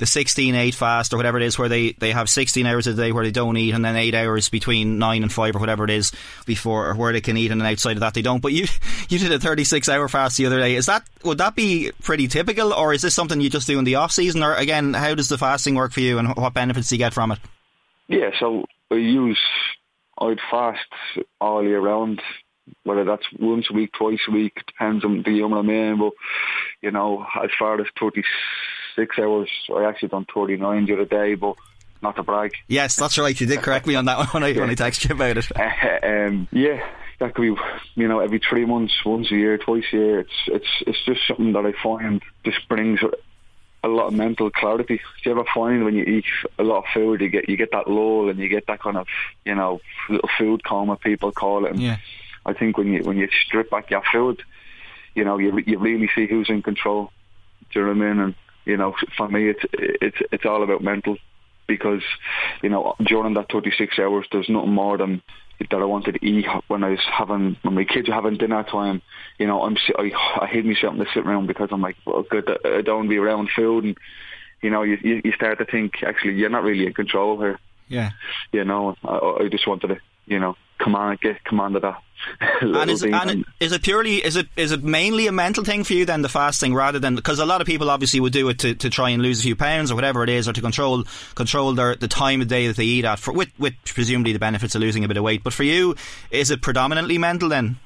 the 0.00 0.06
16-8 0.06 0.74
fast 0.74 1.12
or 1.12 1.18
whatever 1.18 1.38
it 1.38 1.44
is, 1.44 1.58
where 1.58 1.68
they, 1.68 1.92
they 1.92 2.10
have 2.10 2.28
16 2.28 2.66
hours 2.66 2.86
a 2.86 2.94
day 2.94 3.12
where 3.12 3.22
they 3.22 3.30
don't 3.30 3.56
eat, 3.56 3.74
and 3.74 3.84
then 3.84 3.96
eight 3.96 4.14
hours 4.14 4.48
between 4.48 4.98
nine 4.98 5.22
and 5.22 5.32
five 5.32 5.54
or 5.54 5.58
whatever 5.58 5.84
it 5.84 5.90
is 5.90 6.10
before 6.46 6.94
where 6.94 7.12
they 7.12 7.20
can 7.20 7.36
eat, 7.36 7.50
and 7.50 7.60
then 7.60 7.70
outside 7.70 7.96
of 7.96 8.00
that 8.00 8.14
they 8.14 8.22
don't. 8.22 8.40
But 8.40 8.52
you 8.52 8.66
you 9.08 9.18
did 9.18 9.30
a 9.30 9.38
36 9.38 9.88
hour 9.88 10.08
fast 10.08 10.38
the 10.38 10.46
other 10.46 10.58
day. 10.58 10.74
Is 10.74 10.86
that 10.86 11.04
would 11.22 11.38
that 11.38 11.54
be 11.54 11.92
pretty 12.02 12.26
typical, 12.28 12.72
or 12.72 12.94
is 12.94 13.02
this 13.02 13.14
something 13.14 13.40
you 13.40 13.50
just 13.50 13.66
do 13.66 13.78
in 13.78 13.84
the 13.84 13.96
off 13.96 14.10
season, 14.10 14.42
or 14.42 14.54
again, 14.54 14.94
how 14.94 15.14
does 15.14 15.28
the 15.28 15.38
fasting 15.38 15.74
work 15.74 15.92
for 15.92 16.00
you, 16.00 16.18
and 16.18 16.34
what 16.34 16.54
benefits 16.54 16.88
do 16.88 16.94
you 16.94 16.98
get 16.98 17.12
from 17.12 17.32
it? 17.32 17.38
Yeah, 18.08 18.30
so 18.40 18.64
I 18.90 18.96
use 18.96 19.38
I'd 20.18 20.40
fast 20.50 20.80
all 21.40 21.62
year 21.62 21.80
round. 21.80 22.22
Whether 22.84 23.04
that's 23.04 23.26
once 23.38 23.66
a 23.68 23.72
week, 23.74 23.90
twice 23.92 24.20
a 24.28 24.30
week, 24.30 24.54
depends 24.66 25.04
on 25.04 25.22
the 25.22 25.30
year 25.32 25.46
I'm 25.46 25.68
in. 25.68 25.98
But 25.98 26.12
you 26.80 26.90
know, 26.90 27.26
as 27.42 27.50
far 27.58 27.80
as 27.80 27.86
36 28.96 29.18
hours, 29.18 29.50
I 29.74 29.84
actually 29.84 30.08
done 30.08 30.26
39 30.32 30.86
the 30.86 30.92
other 30.94 31.04
day, 31.04 31.34
but 31.34 31.56
not 32.02 32.16
to 32.16 32.22
brag. 32.22 32.52
Yes, 32.68 32.96
that's 32.96 33.18
right. 33.18 33.38
You 33.38 33.46
did 33.46 33.60
correct 33.60 33.86
me 33.86 33.94
on 33.94 34.06
that 34.06 34.18
one 34.18 34.26
when 34.28 34.44
I 34.44 34.52
when 34.58 34.70
I 34.70 34.74
texted 34.74 35.08
you 35.08 35.14
about 35.14 35.36
it. 35.36 35.50
um, 36.04 36.48
yeah, 36.52 36.84
that 37.18 37.34
could 37.34 37.42
be 37.42 37.60
you 37.94 38.08
know 38.08 38.20
every 38.20 38.40
three 38.40 38.64
months, 38.64 38.94
once 39.04 39.30
a 39.30 39.34
year, 39.34 39.58
twice 39.58 39.84
a 39.92 39.96
year. 39.96 40.20
It's 40.20 40.32
it's 40.46 40.82
it's 40.86 41.04
just 41.04 41.20
something 41.26 41.52
that 41.52 41.66
I 41.66 41.72
find 41.82 42.22
just 42.44 42.66
brings 42.68 43.00
a 43.82 43.88
lot 43.88 44.08
of 44.08 44.14
mental 44.14 44.50
clarity. 44.50 44.96
Do 44.96 45.30
you 45.30 45.32
ever 45.32 45.44
find 45.54 45.84
when 45.84 45.94
you 45.94 46.04
eat 46.04 46.24
a 46.58 46.62
lot 46.62 46.78
of 46.78 46.84
food, 46.92 47.20
you 47.20 47.28
get 47.28 47.48
you 47.48 47.56
get 47.56 47.72
that 47.72 47.88
lull 47.88 48.28
and 48.28 48.38
you 48.38 48.48
get 48.48 48.66
that 48.66 48.80
kind 48.80 48.96
of 48.96 49.06
you 49.44 49.54
know 49.54 49.80
little 50.08 50.28
food 50.38 50.64
coma 50.64 50.96
people 50.96 51.32
call 51.32 51.66
it. 51.66 51.72
And 51.72 51.80
Yeah. 51.80 51.96
I 52.46 52.54
think 52.54 52.78
when 52.78 52.92
you 52.92 53.02
when 53.02 53.18
you 53.18 53.28
strip 53.46 53.70
back 53.70 53.90
your 53.90 54.02
food, 54.10 54.42
you 55.14 55.24
know 55.24 55.38
you 55.38 55.58
you 55.66 55.78
really 55.78 56.10
see 56.14 56.26
who's 56.26 56.48
in 56.48 56.62
control. 56.62 57.12
Do 57.72 57.80
you 57.80 57.86
know 57.86 57.92
what 57.92 58.06
I 58.06 58.12
mean? 58.12 58.20
And 58.20 58.34
you 58.70 58.76
know 58.76 58.94
for 59.16 59.28
me 59.28 59.50
it's 59.50 59.64
it's 59.72 60.20
it's 60.32 60.46
all 60.46 60.62
about 60.62 60.82
mental 60.82 61.16
because 61.66 62.02
you 62.62 62.68
know 62.68 62.94
during 63.04 63.34
that 63.34 63.50
36 63.50 63.98
hours 63.98 64.26
there's 64.30 64.48
nothing 64.48 64.72
more 64.72 64.96
than 64.96 65.22
that 65.70 65.76
I 65.76 65.84
wanted 65.84 66.12
to 66.12 66.26
eat 66.26 66.46
when 66.68 66.82
I 66.82 66.90
was 66.90 67.06
having 67.18 67.56
when 67.62 67.74
my 67.74 67.84
kids 67.84 68.08
were 68.08 68.14
having 68.14 68.38
dinner 68.38 68.62
time. 68.62 69.02
You 69.38 69.46
know, 69.46 69.62
I'm 69.62 69.76
I 69.98 70.10
I 70.40 70.46
hate 70.46 70.64
myself 70.64 70.92
something 70.92 71.04
to 71.04 71.12
sit 71.12 71.26
around 71.26 71.48
because 71.48 71.68
I'm 71.70 71.82
like, 71.82 71.96
well, 72.06 72.22
good, 72.22 72.48
I 72.64 72.80
don't 72.80 72.96
want 72.96 73.06
to 73.06 73.10
be 73.10 73.18
around 73.18 73.50
food, 73.54 73.84
and 73.84 73.98
you 74.62 74.70
know, 74.70 74.82
you 74.82 74.96
you 75.02 75.20
you 75.22 75.32
start 75.32 75.58
to 75.58 75.66
think 75.66 76.02
actually 76.02 76.34
you're 76.34 76.48
not 76.48 76.62
really 76.62 76.86
in 76.86 76.94
control 76.94 77.38
here. 77.38 77.58
Yeah. 77.88 78.10
You 78.52 78.64
know, 78.64 78.96
I, 79.04 79.44
I 79.44 79.48
just 79.50 79.66
wanted 79.66 79.88
to, 79.88 79.98
you 80.26 80.38
know, 80.38 80.56
command 80.82 81.20
get 81.20 81.44
commanded 81.44 81.82
that. 81.82 82.02
little 82.62 82.80
And 82.82 82.90
is, 82.90 83.02
and 83.02 83.30
it, 83.30 83.46
is 83.60 83.72
it 83.72 83.82
purely 83.82 84.16
is 84.16 84.36
it 84.36 84.48
is 84.54 84.72
it 84.72 84.84
mainly 84.84 85.26
a 85.26 85.32
mental 85.32 85.64
thing 85.64 85.84
for 85.84 85.94
you 85.94 86.04
then 86.04 86.20
the 86.20 86.28
fasting 86.28 86.74
rather 86.74 86.98
than 86.98 87.14
because 87.14 87.38
a 87.38 87.46
lot 87.46 87.62
of 87.62 87.66
people 87.66 87.88
obviously 87.88 88.20
would 88.20 88.34
do 88.34 88.46
it 88.50 88.58
to, 88.58 88.74
to 88.74 88.90
try 88.90 89.08
and 89.08 89.22
lose 89.22 89.40
a 89.40 89.42
few 89.42 89.56
pounds 89.56 89.90
or 89.90 89.94
whatever 89.94 90.22
it 90.22 90.28
is 90.28 90.46
or 90.46 90.52
to 90.52 90.60
control 90.60 91.04
control 91.34 91.72
their 91.72 91.96
the 91.96 92.08
time 92.08 92.42
of 92.42 92.48
day 92.48 92.66
that 92.66 92.76
they 92.76 92.84
eat 92.84 93.06
at 93.06 93.18
for 93.18 93.32
with 93.32 93.48
with 93.58 93.72
presumably 93.86 94.34
the 94.34 94.38
benefits 94.38 94.74
of 94.74 94.82
losing 94.82 95.02
a 95.02 95.08
bit 95.08 95.16
of 95.16 95.24
weight 95.24 95.42
but 95.42 95.54
for 95.54 95.62
you 95.62 95.94
is 96.30 96.50
it 96.50 96.60
predominantly 96.60 97.16
mental 97.16 97.48
then 97.48 97.78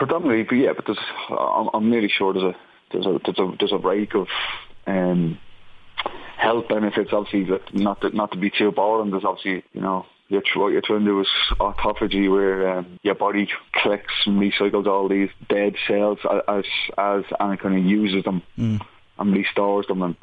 Predominantly, 0.00 0.44
but 0.44 0.54
yeah, 0.54 0.72
but 0.74 0.86
there's, 0.86 0.98
I'm, 1.28 1.68
I'm 1.74 1.90
nearly 1.90 2.08
sure 2.08 2.32
there's 2.32 2.54
a 2.54 2.56
there's 2.90 3.04
a 3.04 3.20
there's 3.22 3.38
a 3.38 3.56
there's 3.58 3.72
a 3.72 3.78
break 3.78 4.14
of 4.14 4.28
um, 4.86 5.38
health 6.38 6.68
benefits. 6.70 7.10
Obviously, 7.12 7.54
not 7.74 8.00
to, 8.00 8.08
not 8.08 8.32
to 8.32 8.38
be 8.38 8.48
too 8.48 8.72
boring. 8.72 9.10
There's 9.10 9.26
obviously 9.26 9.62
you 9.74 9.82
know 9.82 10.06
you're, 10.30 10.42
what 10.54 10.72
you're 10.72 10.80
trying 10.80 11.00
to 11.00 11.04
do 11.04 11.20
is 11.20 11.28
autophagy, 11.58 12.30
where 12.30 12.78
um, 12.78 12.98
your 13.02 13.16
body 13.16 13.48
collects 13.82 14.14
and 14.24 14.40
recycles 14.40 14.86
all 14.86 15.08
these 15.08 15.28
dead 15.48 15.74
cells 15.86 16.18
as 16.48 16.64
as 16.96 17.24
and 17.38 17.58
kind 17.58 17.76
of 17.76 17.84
uses 17.84 18.24
them 18.24 18.42
mm. 18.56 18.80
and 19.18 19.34
restores 19.34 19.86
them. 19.88 20.02
And 20.02 20.16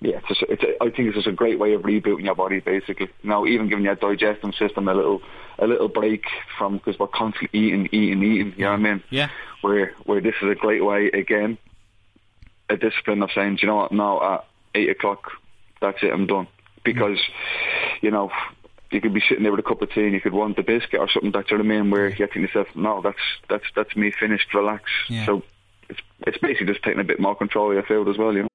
yeah, 0.00 0.18
it's, 0.18 0.28
just, 0.28 0.42
it's 0.42 0.62
a, 0.62 0.84
I 0.84 0.90
think 0.90 1.08
it's 1.08 1.16
just 1.16 1.26
a 1.26 1.32
great 1.32 1.58
way 1.58 1.72
of 1.72 1.82
rebooting 1.82 2.26
your 2.26 2.34
body, 2.34 2.60
basically. 2.60 3.08
Now, 3.22 3.46
even 3.46 3.68
giving 3.68 3.84
your 3.86 3.94
digestive 3.94 4.54
system 4.54 4.88
a 4.88 4.94
little 4.94 5.22
a 5.58 5.66
little 5.66 5.88
break 5.88 6.24
from 6.58 6.76
because 6.76 6.98
we're 6.98 7.06
constantly 7.06 7.58
eating, 7.58 7.88
eating, 7.92 8.22
eating. 8.22 8.54
You 8.58 8.64
know 8.66 8.72
what 8.72 8.80
I 8.80 8.82
mean? 8.82 9.02
Yeah. 9.08 9.30
Where 9.62 9.94
where 10.04 10.20
this 10.20 10.34
is 10.42 10.50
a 10.50 10.54
great 10.54 10.84
way 10.84 11.06
again, 11.06 11.56
a 12.68 12.76
discipline 12.76 13.22
of 13.22 13.30
saying, 13.34 13.58
you 13.62 13.68
know 13.68 13.76
what, 13.76 13.92
now 13.92 14.34
at 14.34 14.44
eight 14.74 14.90
o'clock, 14.90 15.32
that's 15.80 16.02
it, 16.02 16.12
I'm 16.12 16.26
done. 16.26 16.46
Because, 16.84 17.18
you 18.02 18.10
know, 18.10 18.30
you 18.96 19.02
could 19.02 19.14
be 19.14 19.22
sitting 19.28 19.42
there 19.42 19.52
with 19.52 19.60
a 19.60 19.68
cup 19.68 19.82
of 19.82 19.90
tea 19.92 20.04
and 20.04 20.14
you 20.14 20.20
could 20.20 20.32
want 20.32 20.56
the 20.56 20.62
biscuit 20.62 20.98
or 20.98 21.08
something. 21.08 21.30
That's 21.30 21.50
what 21.50 21.60
I 21.60 21.64
mean. 21.64 21.90
Where 21.90 22.08
you 22.08 22.26
think 22.26 22.48
yourself, 22.48 22.66
no, 22.74 23.02
that's 23.02 23.18
that's 23.48 23.64
that's 23.76 23.94
me 23.94 24.10
finished, 24.10 24.52
relax. 24.54 24.84
Yeah. 25.08 25.26
So 25.26 25.42
it's 25.88 26.00
it's 26.26 26.38
basically 26.38 26.66
just 26.66 26.82
taking 26.82 27.00
a 27.00 27.04
bit 27.04 27.20
more 27.20 27.36
control 27.36 27.70
of 27.70 27.74
your 27.74 27.82
field 27.84 28.08
as 28.08 28.16
well, 28.18 28.32
you 28.32 28.42
know. 28.42 28.48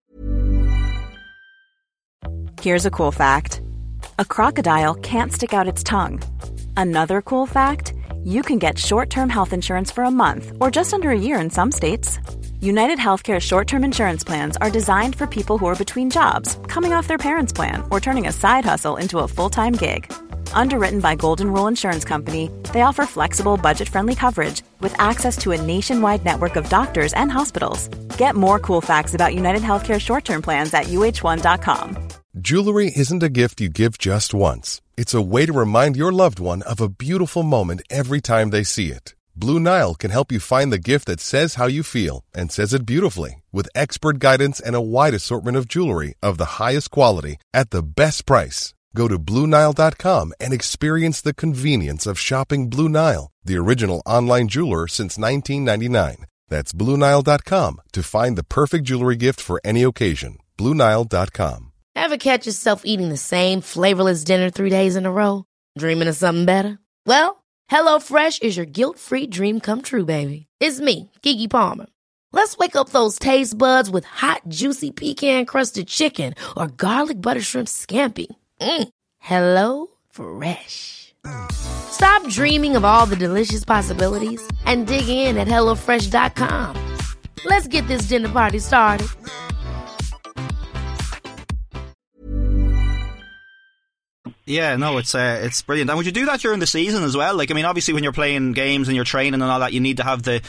Here's 2.59 2.85
a 2.85 2.91
cool 2.91 3.11
fact: 3.11 3.61
a 4.19 4.25
crocodile 4.25 4.95
can't 4.95 5.31
stick 5.31 5.53
out 5.53 5.67
its 5.67 5.83
tongue. 5.83 6.21
Another 6.75 7.21
cool 7.21 7.45
fact: 7.45 7.93
you 8.23 8.41
can 8.41 8.57
get 8.57 8.77
short-term 8.77 9.29
health 9.29 9.53
insurance 9.53 9.91
for 9.91 10.03
a 10.03 10.11
month 10.11 10.51
or 10.59 10.71
just 10.71 10.93
under 10.93 11.11
a 11.11 11.19
year 11.19 11.39
in 11.39 11.49
some 11.49 11.71
states. 11.71 12.19
United 12.61 12.99
Healthcare 12.99 13.39
short 13.39 13.67
term 13.67 13.83
insurance 13.83 14.23
plans 14.23 14.57
are 14.57 14.69
designed 14.69 15.15
for 15.15 15.27
people 15.27 15.57
who 15.57 15.67
are 15.67 15.75
between 15.75 16.09
jobs, 16.09 16.57
coming 16.67 16.93
off 16.93 17.07
their 17.07 17.17
parents' 17.17 17.53
plan, 17.53 17.83
or 17.89 17.99
turning 17.99 18.27
a 18.27 18.31
side 18.31 18.65
hustle 18.65 18.97
into 18.97 19.19
a 19.19 19.27
full 19.27 19.49
time 19.49 19.73
gig. 19.73 20.11
Underwritten 20.53 20.99
by 20.99 21.15
Golden 21.15 21.51
Rule 21.51 21.67
Insurance 21.67 22.05
Company, 22.05 22.49
they 22.73 22.81
offer 22.81 23.05
flexible, 23.05 23.57
budget 23.57 23.89
friendly 23.89 24.15
coverage 24.15 24.61
with 24.79 24.95
access 24.99 25.37
to 25.39 25.51
a 25.51 25.61
nationwide 25.61 26.23
network 26.23 26.55
of 26.55 26.69
doctors 26.69 27.13
and 27.13 27.31
hospitals. 27.31 27.87
Get 28.17 28.35
more 28.35 28.59
cool 28.59 28.81
facts 28.81 29.13
about 29.13 29.35
United 29.35 29.61
Healthcare 29.61 29.99
short 29.99 30.25
term 30.25 30.41
plans 30.41 30.73
at 30.73 30.85
uh1.com. 30.85 31.97
Jewelry 32.39 32.91
isn't 32.95 33.23
a 33.23 33.29
gift 33.29 33.59
you 33.59 33.69
give 33.69 33.97
just 33.97 34.33
once, 34.33 34.81
it's 34.95 35.13
a 35.13 35.21
way 35.21 35.45
to 35.45 35.53
remind 35.53 35.97
your 35.97 36.13
loved 36.13 36.39
one 36.39 36.61
of 36.61 36.79
a 36.79 36.87
beautiful 36.87 37.43
moment 37.43 37.81
every 37.89 38.21
time 38.21 38.51
they 38.51 38.63
see 38.63 38.87
it. 38.87 39.15
Blue 39.35 39.59
Nile 39.59 39.95
can 39.95 40.11
help 40.11 40.31
you 40.31 40.39
find 40.39 40.71
the 40.71 40.77
gift 40.77 41.07
that 41.07 41.19
says 41.19 41.55
how 41.55 41.67
you 41.67 41.83
feel 41.83 42.23
and 42.33 42.51
says 42.51 42.73
it 42.73 42.85
beautifully 42.85 43.41
with 43.51 43.69
expert 43.75 44.19
guidance 44.19 44.59
and 44.59 44.75
a 44.75 44.81
wide 44.81 45.13
assortment 45.13 45.57
of 45.57 45.67
jewelry 45.67 46.15
of 46.21 46.37
the 46.37 46.57
highest 46.61 46.91
quality 46.91 47.37
at 47.53 47.71
the 47.71 47.81
best 47.83 48.25
price. 48.25 48.73
Go 48.95 49.07
to 49.07 49.17
BlueNile.com 49.17 50.33
and 50.39 50.53
experience 50.53 51.21
the 51.21 51.33
convenience 51.33 52.05
of 52.05 52.19
shopping 52.19 52.69
Blue 52.69 52.89
Nile, 52.89 53.31
the 53.43 53.57
original 53.57 54.01
online 54.05 54.47
jeweler 54.47 54.87
since 54.87 55.17
1999. 55.17 56.25
That's 56.49 56.73
BlueNile.com 56.73 57.81
to 57.93 58.03
find 58.03 58.37
the 58.37 58.43
perfect 58.43 58.85
jewelry 58.85 59.15
gift 59.15 59.39
for 59.39 59.61
any 59.63 59.83
occasion. 59.83 60.37
BlueNile.com. 60.57 61.71
Ever 61.95 62.17
catch 62.17 62.45
yourself 62.45 62.83
eating 62.85 63.09
the 63.09 63.17
same 63.17 63.61
flavorless 63.61 64.23
dinner 64.23 64.49
three 64.49 64.69
days 64.69 64.95
in 64.95 65.05
a 65.05 65.11
row? 65.11 65.45
Dreaming 65.77 66.07
of 66.07 66.15
something 66.15 66.45
better? 66.45 66.79
Well, 67.05 67.43
HelloFresh 67.69 68.41
is 68.43 68.57
your 68.57 68.65
guilt-free 68.65 69.27
dream 69.27 69.59
come 69.59 69.81
true, 69.81 70.05
baby. 70.05 70.47
It's 70.59 70.79
me, 70.79 71.11
Keke 71.21 71.49
Palmer. 71.49 71.87
Let's 72.33 72.57
wake 72.57 72.75
up 72.77 72.89
those 72.89 73.19
taste 73.19 73.57
buds 73.57 73.89
with 73.89 74.05
hot, 74.05 74.41
juicy 74.47 74.91
pecan-crusted 74.91 75.87
chicken 75.87 76.33
or 76.55 76.67
garlic 76.67 77.21
butter 77.21 77.41
shrimp 77.41 77.67
scampi. 77.67 78.27
Mm. 78.61 78.89
Hello 79.17 79.87
Fresh. 80.11 81.13
Stop 81.51 82.27
dreaming 82.29 82.75
of 82.75 82.85
all 82.85 83.05
the 83.05 83.15
delicious 83.15 83.65
possibilities 83.65 84.41
and 84.65 84.87
dig 84.87 85.07
in 85.07 85.37
at 85.37 85.47
HelloFresh.com. 85.47 86.95
Let's 87.45 87.67
get 87.67 87.87
this 87.87 88.03
dinner 88.03 88.29
party 88.29 88.59
started. 88.59 89.07
Yeah, 94.45 94.75
no, 94.75 94.97
it's 94.97 95.15
uh, 95.15 95.39
it's 95.43 95.61
brilliant. 95.61 95.89
And 95.89 95.97
would 95.97 96.05
you 96.05 96.11
do 96.11 96.25
that 96.25 96.41
during 96.41 96.59
the 96.59 96.67
season 96.67 97.03
as 97.03 97.15
well? 97.15 97.35
Like, 97.35 97.51
I 97.51 97.53
mean, 97.53 97.65
obviously, 97.65 97.93
when 97.93 98.03
you're 98.03 98.11
playing 98.11 98.51
games 98.51 98.89
and 98.89 98.95
you're 98.95 99.05
training 99.05 99.35
and 99.35 99.43
all 99.43 99.59
that, 99.61 99.71
you 99.71 99.79
need 99.79 99.97
to 99.97 100.03
have 100.03 100.23
the 100.23 100.41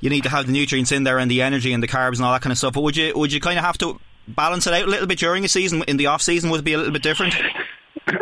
you 0.00 0.10
need 0.10 0.24
to 0.24 0.28
have 0.28 0.46
the 0.46 0.52
nutrients 0.52 0.92
in 0.92 1.04
there 1.04 1.18
and 1.18 1.30
the 1.30 1.42
energy 1.42 1.72
and 1.72 1.82
the 1.82 1.88
carbs 1.88 2.16
and 2.16 2.24
all 2.24 2.32
that 2.32 2.42
kind 2.42 2.52
of 2.52 2.58
stuff. 2.58 2.72
But 2.72 2.82
would 2.82 2.96
you 2.96 3.12
would 3.14 3.32
you 3.32 3.40
kind 3.40 3.58
of 3.58 3.64
have 3.64 3.78
to 3.78 4.00
balance 4.34 4.66
it 4.66 4.74
out 4.74 4.84
a 4.84 4.90
little 4.90 5.06
bit 5.06 5.18
during 5.18 5.44
a 5.44 5.48
season? 5.48 5.82
In 5.88 5.96
the 5.96 6.06
off 6.06 6.22
season, 6.22 6.50
would 6.50 6.60
it 6.60 6.64
be 6.64 6.74
a 6.74 6.78
little 6.78 6.92
bit 6.92 7.02
different? 7.02 7.34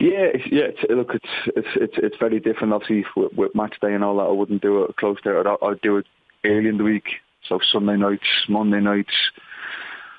Yeah, 0.00 0.32
yeah. 0.50 0.64
It's, 0.64 0.80
look, 0.90 1.14
it's 1.14 1.56
it's 1.56 1.68
it's 1.76 1.94
it's 1.96 2.16
very 2.18 2.40
different. 2.40 2.72
Obviously, 2.72 3.06
with, 3.16 3.32
with 3.34 3.54
match 3.54 3.74
day 3.80 3.94
and 3.94 4.02
all 4.02 4.16
that, 4.16 4.24
I 4.24 4.32
wouldn't 4.32 4.60
do 4.60 4.84
it 4.84 4.96
close 4.96 5.18
there. 5.24 5.38
I'd, 5.38 5.56
I'd 5.62 5.80
do 5.80 5.98
it 5.98 6.06
early 6.44 6.68
in 6.68 6.78
the 6.78 6.84
week, 6.84 7.04
so 7.48 7.60
Sunday 7.72 7.96
nights, 7.96 8.26
Monday 8.48 8.80
nights, 8.80 9.14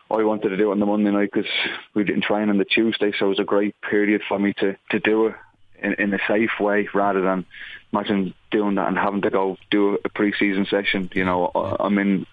I 0.10 0.24
wanted 0.24 0.50
to 0.50 0.58
do 0.58 0.70
it 0.70 0.72
on 0.72 0.80
the 0.80 0.86
Monday 0.86 1.12
night 1.12 1.32
because 1.34 1.50
we 1.94 2.04
didn't 2.04 2.24
train 2.24 2.50
on 2.50 2.58
the 2.58 2.66
Tuesday, 2.66 3.12
so 3.18 3.26
it 3.26 3.30
was 3.30 3.40
a 3.40 3.44
great 3.44 3.76
period 3.82 4.22
for 4.28 4.38
me 4.38 4.54
to, 4.60 4.78
to 4.92 5.00
do 5.00 5.28
it 5.28 5.36
in, 5.82 5.94
in 5.94 6.14
a 6.14 6.20
safe 6.28 6.52
way 6.60 6.88
rather 6.94 7.22
than 7.22 7.46
imagine 7.92 8.34
doing 8.52 8.76
that 8.76 8.88
and 8.88 8.98
having 8.98 9.22
to 9.22 9.32
go 9.32 9.58
do 9.72 9.98
a 10.06 10.10
pre-season 10.10 10.68
session. 10.70 11.10
You 11.14 11.26
know, 11.26 11.52
I'm 11.80 11.98
in 11.98 12.28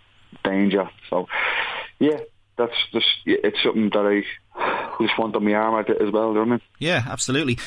danger. 0.45 0.90
So, 1.09 1.28
yeah, 1.99 2.19
that's 2.56 2.75
just 2.92 3.06
it's 3.26 3.62
something 3.62 3.90
that 3.90 4.06
I 4.06 5.02
just 5.02 5.18
want 5.18 5.37
on 5.37 5.44
my 5.44 5.54
arm 5.54 5.85
as 5.88 6.12
well. 6.12 6.32
Do 6.32 6.40
you 6.40 6.44
know 6.47 6.52
I 6.52 6.56
mean? 6.56 6.61
Yeah, 6.78 7.04
absolutely. 7.06 7.59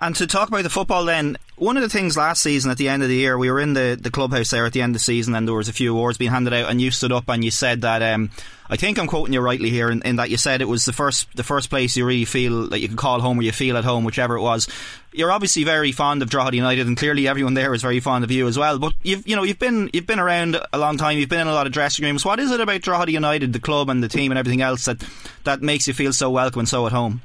And 0.00 0.16
to 0.16 0.26
talk 0.26 0.48
about 0.48 0.62
the 0.62 0.70
football 0.70 1.04
then, 1.04 1.36
one 1.56 1.76
of 1.76 1.82
the 1.82 1.88
things 1.90 2.16
last 2.16 2.42
season 2.42 2.70
at 2.70 2.78
the 2.78 2.88
end 2.88 3.02
of 3.02 3.10
the 3.10 3.16
year, 3.16 3.36
we 3.36 3.50
were 3.50 3.60
in 3.60 3.74
the, 3.74 3.98
the 4.00 4.10
clubhouse 4.10 4.50
there 4.50 4.64
at 4.64 4.72
the 4.72 4.80
end 4.80 4.94
of 4.96 5.00
the 5.00 5.04
season 5.04 5.34
and 5.34 5.46
there 5.46 5.54
was 5.54 5.68
a 5.68 5.74
few 5.74 5.92
awards 5.92 6.16
being 6.16 6.30
handed 6.30 6.54
out 6.54 6.70
and 6.70 6.80
you 6.80 6.90
stood 6.90 7.12
up 7.12 7.28
and 7.28 7.44
you 7.44 7.50
said 7.50 7.82
that, 7.82 8.02
um, 8.02 8.30
I 8.70 8.76
think 8.76 8.98
I'm 8.98 9.08
quoting 9.08 9.34
you 9.34 9.40
rightly 9.40 9.68
here 9.68 9.90
in, 9.90 10.00
in, 10.02 10.16
that 10.16 10.30
you 10.30 10.38
said 10.38 10.62
it 10.62 10.68
was 10.68 10.84
the 10.84 10.92
first 10.92 11.26
the 11.34 11.42
first 11.42 11.70
place 11.70 11.96
you 11.96 12.06
really 12.06 12.24
feel 12.24 12.68
that 12.68 12.78
you 12.78 12.86
can 12.86 12.96
call 12.96 13.20
home 13.20 13.40
or 13.40 13.42
you 13.42 13.50
feel 13.50 13.76
at 13.76 13.84
home, 13.84 14.04
whichever 14.04 14.36
it 14.36 14.42
was. 14.42 14.68
You're 15.12 15.32
obviously 15.32 15.64
very 15.64 15.90
fond 15.90 16.22
of 16.22 16.30
Drogheda 16.30 16.56
United 16.56 16.86
and 16.86 16.96
clearly 16.96 17.26
everyone 17.26 17.54
there 17.54 17.74
is 17.74 17.82
very 17.82 17.98
fond 17.98 18.22
of 18.22 18.30
you 18.30 18.46
as 18.46 18.56
well. 18.56 18.78
But 18.78 18.94
you've 19.02 19.26
you 19.26 19.34
know, 19.34 19.42
you've 19.42 19.58
been 19.58 19.90
you've 19.92 20.06
been 20.06 20.20
around 20.20 20.56
a 20.72 20.78
long 20.78 20.98
time, 20.98 21.18
you've 21.18 21.28
been 21.28 21.40
in 21.40 21.48
a 21.48 21.52
lot 21.52 21.66
of 21.66 21.72
dressing 21.72 22.04
rooms. 22.04 22.24
What 22.24 22.38
is 22.38 22.52
it 22.52 22.60
about 22.60 22.80
Drogheda 22.80 23.10
United, 23.10 23.52
the 23.52 23.58
club 23.58 23.90
and 23.90 24.04
the 24.04 24.08
team 24.08 24.30
and 24.30 24.38
everything 24.38 24.62
else 24.62 24.84
that, 24.84 25.04
that 25.42 25.62
makes 25.62 25.88
you 25.88 25.92
feel 25.92 26.12
so 26.12 26.30
welcome 26.30 26.60
and 26.60 26.68
so 26.68 26.86
at 26.86 26.92
home? 26.92 27.22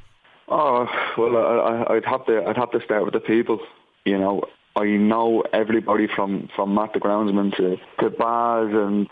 Oh 0.48 0.86
well, 1.18 1.36
I, 1.36 1.94
I'd 1.94 2.04
have 2.04 2.24
to 2.26 2.44
I'd 2.46 2.56
have 2.56 2.70
to 2.70 2.80
start 2.84 3.04
with 3.04 3.14
the 3.14 3.20
people. 3.20 3.60
You 4.04 4.18
know, 4.18 4.44
I 4.76 4.84
know 4.84 5.42
everybody 5.52 6.06
from 6.06 6.48
from 6.54 6.74
Matt 6.74 6.92
the 6.92 7.00
groundsman 7.00 7.56
to 7.56 7.76
to 8.00 8.10
Baz 8.10 8.68
and 8.70 9.08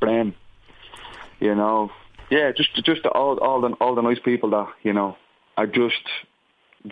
Bren. 0.00 0.34
You 1.40 1.54
know, 1.54 1.90
yeah, 2.30 2.52
just 2.56 2.74
just 2.84 3.04
all 3.06 3.38
all 3.38 3.60
the 3.60 3.70
all 3.80 3.94
the 3.96 4.02
nice 4.02 4.20
people 4.24 4.50
that 4.50 4.68
you 4.82 4.92
know 4.92 5.16
are 5.56 5.66
just 5.66 6.02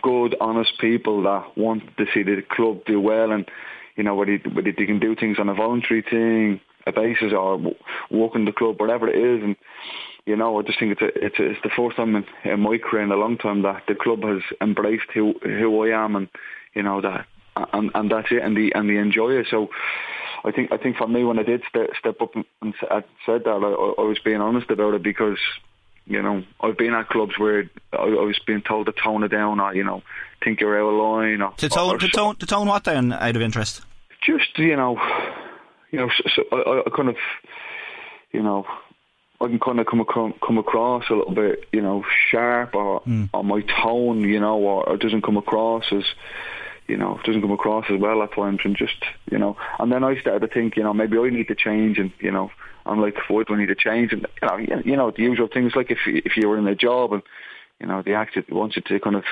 good, 0.01 0.35
honest 0.41 0.73
people 0.79 1.23
that 1.23 1.57
want 1.57 1.83
to 1.97 2.05
see 2.13 2.23
the 2.23 2.41
club 2.41 2.83
do 2.85 2.99
well, 2.99 3.31
and 3.31 3.49
you 3.95 4.03
know 4.03 4.15
whether 4.15 4.37
whether 4.53 4.71
they 4.71 4.85
can 4.85 4.99
do 4.99 5.15
things 5.15 5.39
on 5.39 5.47
a 5.47 5.53
voluntary 5.53 6.01
thing, 6.01 6.59
a 6.85 6.91
basis, 6.91 7.31
or 7.31 7.57
work 8.11 8.35
in 8.35 8.43
the 8.43 8.51
club, 8.51 8.79
whatever 8.81 9.07
it 9.07 9.15
is, 9.15 9.43
and 9.43 9.55
you 10.25 10.35
know, 10.35 10.59
I 10.59 10.63
just 10.63 10.79
think 10.79 10.93
it's 10.93 11.01
a, 11.01 11.25
it's 11.25 11.39
a, 11.39 11.51
it's 11.51 11.61
the 11.63 11.69
first 11.75 11.97
time 11.97 12.15
in, 12.15 12.25
in 12.43 12.59
my 12.59 12.77
career 12.77 13.03
in 13.03 13.11
a 13.11 13.15
long 13.15 13.37
time 13.37 13.61
that 13.61 13.83
the 13.87 13.95
club 13.95 14.23
has 14.23 14.41
embraced 14.59 15.11
who 15.13 15.35
who 15.43 15.85
I 15.85 16.03
am, 16.03 16.15
and 16.15 16.27
you 16.73 16.83
know 16.83 17.01
that, 17.01 17.27
and 17.73 17.91
and 17.93 18.11
that's 18.11 18.31
it, 18.31 18.41
and 18.41 18.57
the 18.57 18.73
and 18.73 18.89
the 18.89 18.97
enjoy 18.97 19.31
it. 19.31 19.47
So. 19.49 19.69
I 20.43 20.51
think 20.51 20.71
I 20.71 20.77
think 20.77 20.97
for 20.97 21.07
me 21.07 21.23
when 21.23 21.39
I 21.39 21.43
did 21.43 21.63
step, 21.67 21.89
step 21.97 22.21
up 22.21 22.35
and 22.35 22.75
said 22.79 23.45
that 23.45 23.49
I, 23.49 24.01
I 24.01 24.05
was 24.05 24.19
being 24.23 24.41
honest 24.41 24.69
about 24.69 24.93
it 24.93 25.01
because 25.01 25.39
you 26.05 26.21
know 26.21 26.43
I've 26.61 26.77
been 26.77 26.93
at 26.93 27.09
clubs 27.09 27.33
where 27.39 27.63
I, 27.91 27.97
I 27.97 28.23
was 28.25 28.37
being 28.45 28.61
told 28.61 28.85
to 28.85 28.91
tone 28.91 29.23
it 29.23 29.29
down 29.29 29.59
or 29.59 29.73
you 29.73 29.83
know 29.83 30.03
think 30.43 30.61
you're 30.61 30.79
out 30.79 30.93
of 30.93 30.99
line 31.01 31.41
or 31.41 31.53
to 31.53 31.67
tone 31.67 31.95
or, 31.95 31.97
to 31.97 32.09
tone 32.09 32.35
to 32.35 32.45
tone 32.45 32.67
what 32.67 32.83
down 32.83 33.11
out 33.11 33.35
of 33.35 33.41
interest. 33.41 33.81
Just 34.23 34.55
you 34.59 34.75
know, 34.75 34.99
you 35.89 35.97
know, 35.97 36.09
so, 36.15 36.29
so 36.35 36.43
I, 36.51 36.83
I 36.85 36.95
kind 36.95 37.09
of 37.09 37.15
you 38.31 38.43
know 38.43 38.67
I 39.45 39.47
can 39.47 39.59
kind 39.59 39.79
of 39.79 39.85
come 39.85 40.33
come 40.45 40.57
across 40.57 41.09
a 41.09 41.13
little 41.13 41.33
bit, 41.33 41.65
you 41.71 41.81
know, 41.81 42.03
sharp 42.29 42.75
or 42.75 43.01
mm. 43.01 43.29
or 43.33 43.43
my 43.43 43.61
tone, 43.61 44.21
you 44.21 44.39
know, 44.39 44.57
or 44.57 44.93
it 44.93 45.01
doesn't 45.01 45.21
come 45.21 45.37
across 45.37 45.85
as, 45.91 46.03
you 46.87 46.97
know, 46.97 47.19
doesn't 47.23 47.41
come 47.41 47.51
across 47.51 47.85
as 47.89 47.99
well 47.99 48.23
at 48.23 48.33
times, 48.33 48.61
and 48.63 48.75
just, 48.75 49.03
you 49.31 49.37
know, 49.37 49.55
and 49.79 49.91
then 49.91 50.03
I 50.03 50.19
started 50.19 50.47
to 50.47 50.53
think, 50.53 50.75
you 50.75 50.83
know, 50.83 50.93
maybe 50.93 51.17
I 51.17 51.29
need 51.29 51.47
to 51.49 51.55
change, 51.55 51.99
and 51.99 52.11
you 52.19 52.31
know, 52.31 52.51
I'm 52.85 52.99
like, 52.99 53.15
do 53.27 53.45
I 53.47 53.57
need 53.57 53.67
to 53.67 53.75
change? 53.75 54.13
And 54.13 54.27
you 54.41 54.47
know, 54.47 54.81
you 54.83 54.95
know, 54.95 55.11
the 55.11 55.23
usual 55.23 55.47
things 55.47 55.75
like 55.75 55.91
if 55.91 55.99
if 56.05 56.37
you 56.37 56.49
were 56.49 56.57
in 56.57 56.67
a 56.67 56.75
job 56.75 57.13
and, 57.13 57.23
you 57.79 57.87
know, 57.87 58.01
the 58.01 58.13
actor 58.13 58.43
wants 58.49 58.75
you 58.75 58.81
to 58.83 58.99
kind 58.99 59.15
of 59.15 59.23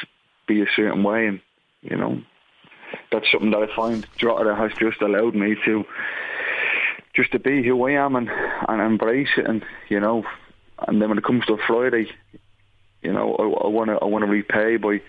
be 0.48 0.62
a 0.62 0.68
certain 0.76 1.04
way, 1.04 1.28
and 1.28 1.42
you 1.82 1.98
know, 1.98 2.22
that's 3.12 3.32
something 3.32 3.52
that 3.52 3.68
I 3.70 3.76
find 3.76 4.06
Drogheda 4.18 4.56
has 4.56 4.72
just 4.80 5.02
allowed 5.02 5.36
me 5.36 5.56
to 5.66 5.86
just 7.14 7.32
to 7.32 7.40
be 7.40 7.64
who 7.64 7.86
I 7.86 7.92
am 7.92 8.16
and 8.16 8.30
and 8.30 8.82
embrace 8.82 9.30
it, 9.38 9.46
and 9.46 9.64
you 9.90 10.00
know, 10.00 10.24
and 10.88 11.02
then 11.02 11.10
when 11.10 11.18
it 11.18 11.24
comes 11.24 11.46
to 11.46 11.58
Friday, 11.68 12.10
you 13.02 13.14
know, 13.14 13.36
I 13.36 13.68
want 13.68 13.90
to 13.90 13.98
I 13.98 14.06
want 14.06 14.26
to 14.26 14.32
repay 14.32 14.78
by 14.78 15.02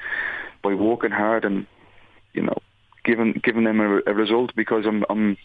by 0.62 0.74
working 0.74 1.10
hard 1.10 1.44
and 1.44 1.66
you 2.32 2.42
know 2.42 2.58
giving 3.04 3.40
giving 3.42 3.64
them 3.64 3.80
a, 3.80 4.00
a 4.06 4.14
result 4.14 4.54
because 4.54 4.84
I'm 4.86 5.04
I'm 5.08 5.36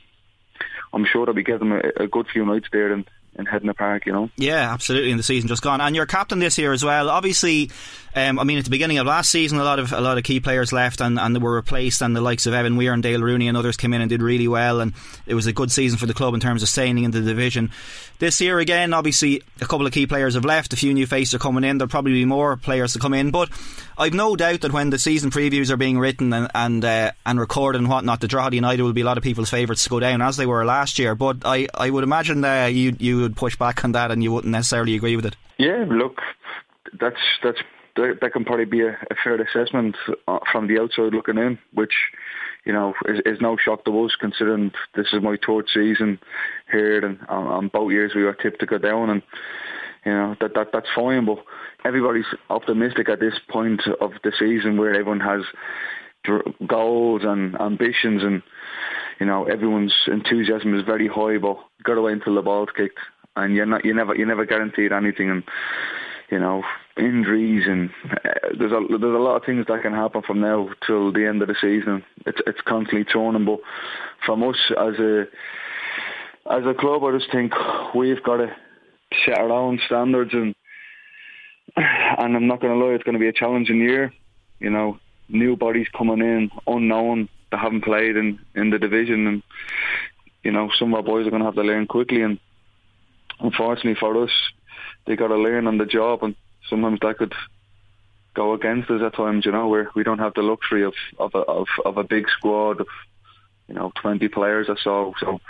I'm 0.94 1.06
sure 1.06 1.26
that 1.26 1.36
we 1.36 1.44
give 1.44 1.60
them 1.60 1.72
a, 1.72 2.04
a 2.04 2.08
good 2.08 2.28
few 2.28 2.46
nights 2.46 2.68
there 2.72 2.92
and 2.92 3.10
in 3.36 3.68
the 3.68 3.74
Park, 3.74 4.06
you 4.06 4.12
know. 4.12 4.30
Yeah, 4.38 4.74
absolutely. 4.74 5.12
In 5.12 5.18
the 5.18 5.24
season 5.24 5.48
just 5.48 5.62
gone, 5.62 5.82
and 5.82 5.96
you're 5.96 6.06
captain 6.06 6.40
this 6.40 6.58
year 6.58 6.74
as 6.74 6.84
well. 6.84 7.10
Obviously, 7.10 7.72
um, 8.16 8.40
I 8.40 8.44
mean, 8.44 8.58
at 8.58 8.64
the 8.64 8.72
beginning 8.72 8.98
of 8.98 9.06
last 9.06 9.30
season, 9.30 9.60
a 9.60 9.64
lot 9.64 9.80
of 9.80 9.94
a 9.94 10.02
lot 10.02 10.18
of 10.18 10.24
key 10.24 10.40
players 10.40 10.74
left 10.74 11.00
and, 11.00 11.20
and 11.20 11.36
they 11.36 11.40
were 11.40 11.56
replaced, 11.56 12.02
and 12.02 12.16
the 12.16 12.22
likes 12.22 12.46
of 12.48 12.54
Evan 12.54 12.76
Weir 12.76 12.94
and 12.94 13.04
Dale 13.04 13.22
Rooney 13.22 13.48
and 13.48 13.56
others 13.56 13.78
came 13.78 13.94
in 13.94 14.02
and 14.02 14.10
did 14.10 14.22
really 14.22 14.48
well, 14.48 14.82
and 14.82 14.94
it 15.26 15.36
was 15.36 15.48
a 15.48 15.54
good 15.54 15.72
season 15.72 15.98
for 16.00 16.06
the 16.06 16.14
club 16.14 16.34
in 16.34 16.40
terms 16.40 16.64
of 16.64 16.70
staying 16.70 16.98
in 16.98 17.12
the 17.12 17.22
division. 17.22 17.72
This 18.18 18.42
year 18.42 18.60
again, 18.60 18.94
obviously, 18.94 19.42
a 19.62 19.66
couple 19.66 19.86
of 19.86 19.94
key 19.94 20.08
players 20.08 20.34
have 20.34 20.44
left, 20.44 20.74
a 20.74 20.78
few 20.78 20.94
new 20.94 21.06
faces 21.06 21.36
are 21.36 21.40
coming 21.40 21.64
in. 21.64 21.78
There'll 21.78 21.90
probably 21.90 22.14
be 22.14 22.26
more 22.26 22.58
players 22.58 22.94
to 22.94 23.00
come 23.00 23.14
in, 23.14 23.32
but 23.32 23.50
I've 23.98 24.14
no 24.14 24.36
doubt 24.36 24.62
that 24.62 24.74
when 24.74 24.90
the 24.90 25.00
season 25.00 25.30
previews 25.30 25.70
are 25.70 25.78
being 25.78 26.00
written 26.00 26.34
and 26.34 26.50
and, 26.56 26.84
uh, 26.84 27.12
and 27.26 27.40
recorded 27.40 27.80
and 27.80 27.90
whatnot, 27.90 28.22
the 28.22 28.28
Drogheda 28.28 28.56
United 28.56 28.82
will 28.82 28.94
be 28.94 29.02
a 29.02 29.06
lot 29.06 29.18
of 29.18 29.24
people's 29.24 29.50
favourites 29.50 29.84
to 29.84 29.90
go 29.90 30.00
down 30.00 30.22
as 30.22 30.36
they 30.36 30.46
were 30.46 30.66
last 30.66 31.00
year. 31.00 31.16
But 31.16 31.46
I, 31.46 31.68
I 31.74 31.90
would 31.90 32.04
imagine 32.04 32.44
uh, 32.44 32.66
you 32.66 32.96
you 33.00 33.19
would 33.22 33.36
push 33.36 33.56
back 33.56 33.84
on 33.84 33.92
that 33.94 34.12
and 34.12 34.24
you 34.24 34.32
wouldn't 34.32 34.52
necessarily 34.52 34.96
agree 34.96 35.16
with 35.16 35.26
it. 35.26 35.36
Yeah, 35.58 35.86
look, 35.88 36.22
that's 37.00 37.20
that's 37.44 37.60
that 37.96 38.32
can 38.32 38.46
probably 38.46 38.66
be 38.66 38.82
a, 38.82 38.92
a 38.92 39.16
fair 39.24 39.36
assessment 39.42 39.96
uh, 40.28 40.40
from 40.52 40.68
the 40.68 40.80
outside 40.80 41.14
looking 41.14 41.38
in, 41.38 41.60
which 41.74 41.94
you 42.66 42.74
know 42.74 42.94
is, 43.06 43.20
is 43.26 43.42
no 43.42 43.58
shock 43.58 43.86
to 43.86 44.06
us 44.06 44.16
considering 44.20 44.72
this 44.96 45.08
is 45.12 45.22
my 45.22 45.38
third 45.46 45.68
season 45.74 46.20
here, 46.72 47.06
and 47.06 47.20
on, 47.28 47.48
on 47.48 47.68
both 47.68 47.92
years 47.92 48.14
we 48.16 48.24
were 48.24 48.34
tipped 48.34 48.60
to 48.60 48.66
go 48.66 48.78
down, 48.78 49.10
and 49.10 49.22
you 50.06 50.12
know 50.12 50.36
that 50.40 50.54
that 50.56 50.68
that's 50.72 50.88
fine. 50.96 51.26
But 51.26 51.44
everybody's 51.84 52.26
optimistic 52.50 53.10
at 53.10 53.20
this 53.20 53.36
point 53.50 53.82
of 54.02 54.12
the 54.24 54.32
season 54.38 54.78
where 54.78 54.94
everyone 54.94 55.20
has 55.20 55.42
goals 56.68 57.22
and 57.24 57.60
ambitions, 57.60 58.24
and 58.24 58.42
you 59.20 59.26
know 59.26 59.46
everyone's 59.46 59.94
enthusiasm 60.08 60.78
is 60.78 60.86
very 60.86 61.08
high. 61.08 61.38
But 61.38 61.58
got 61.84 62.02
wait 62.02 62.14
until 62.14 62.36
the 62.36 62.42
ball's 62.42 62.70
kicked, 62.76 63.00
and 63.36 63.56
you're 63.56 63.66
not 63.66 63.86
you 63.86 63.94
never 63.94 64.16
you 64.16 64.26
never 64.26 64.46
guaranteed 64.46 64.92
anything, 64.92 65.30
and 65.30 65.44
you 66.32 66.40
know, 66.40 66.64
injuries 66.98 67.64
and 67.68 67.90
uh, 68.12 68.30
there's 68.58 68.72
a 68.72 68.80
there's 68.90 69.16
a 69.16 69.20
lot 69.20 69.38
of 69.38 69.46
things 69.46 69.66
that 69.68 69.82
can 69.82 69.94
happen 69.94 70.22
from 70.22 70.42
now 70.42 70.70
till 70.86 71.12
the 71.12 71.26
end 71.26 71.42
of 71.42 71.48
the 71.48 71.56
season. 71.60 72.04
It's 72.26 72.40
it's 72.46 72.62
constantly 72.62 73.06
turning, 73.06 73.46
but 73.46 73.60
from 74.26 74.44
us 74.44 74.58
as 74.72 75.00
a 75.00 75.24
as 76.52 76.66
a 76.66 76.74
club, 76.74 77.04
I 77.04 77.18
just 77.18 77.32
think 77.32 77.54
we've 77.96 78.24
got 78.24 78.38
to 78.38 78.56
set 79.26 79.38
our 79.38 79.52
own 79.52 79.80
standards 79.86 80.32
and 80.34 80.56
and 81.76 82.36
I'm 82.36 82.48
not 82.48 82.62
going 82.62 82.78
to 82.78 82.86
lie, 82.86 82.94
it's 82.94 83.04
going 83.04 83.14
to 83.14 83.20
be 83.20 83.28
a 83.28 83.34
challenging 83.34 83.80
year. 83.80 84.14
You 84.60 84.70
know, 84.70 85.00
new 85.30 85.56
bodies 85.56 85.88
coming 85.98 86.20
in, 86.20 86.52
unknown, 86.68 87.30
that 87.52 87.60
haven't 87.60 87.84
played 87.84 88.16
in 88.16 88.40
in 88.56 88.70
the 88.70 88.80
division, 88.80 89.28
and 89.28 89.44
you 90.44 90.52
know, 90.52 90.70
some 90.78 90.94
of 90.94 90.98
our 90.98 91.04
boys 91.04 91.28
are 91.28 91.32
going 91.32 91.42
to 91.42 91.46
have 91.46 91.56
to 91.56 91.64
learn 91.64 91.88
quickly. 91.88 92.22
And 92.22 92.40
unfortunately 93.40 93.96
for 94.00 94.24
us, 94.24 94.32
they 95.06 95.16
got 95.16 95.28
to 95.28 95.36
learn 95.36 95.68
on 95.68 95.78
the 95.78 95.86
job, 95.86 96.24
and 96.24 96.36
sometimes 96.70 97.00
that 97.02 97.18
could 97.18 97.34
go 98.34 98.54
against 98.54 98.90
us 98.90 99.02
at 99.02 99.16
times. 99.16 99.46
You 99.46 99.52
know, 99.52 99.68
where 99.68 99.90
we 99.96 100.04
don't 100.04 100.20
have 100.20 100.34
the 100.34 100.42
luxury 100.42 100.84
of 100.84 100.94
of 101.18 101.34
a, 101.36 101.40
of, 101.40 101.68
of 101.86 101.98
a 101.98 102.04
big 102.04 102.30
squad 102.30 102.82
of 102.82 102.88
you 103.68 103.76
know 103.76 103.92
twenty 103.96 104.28
players 104.28 104.70
or 104.70 104.78
so. 104.78 105.14
So 105.20 105.42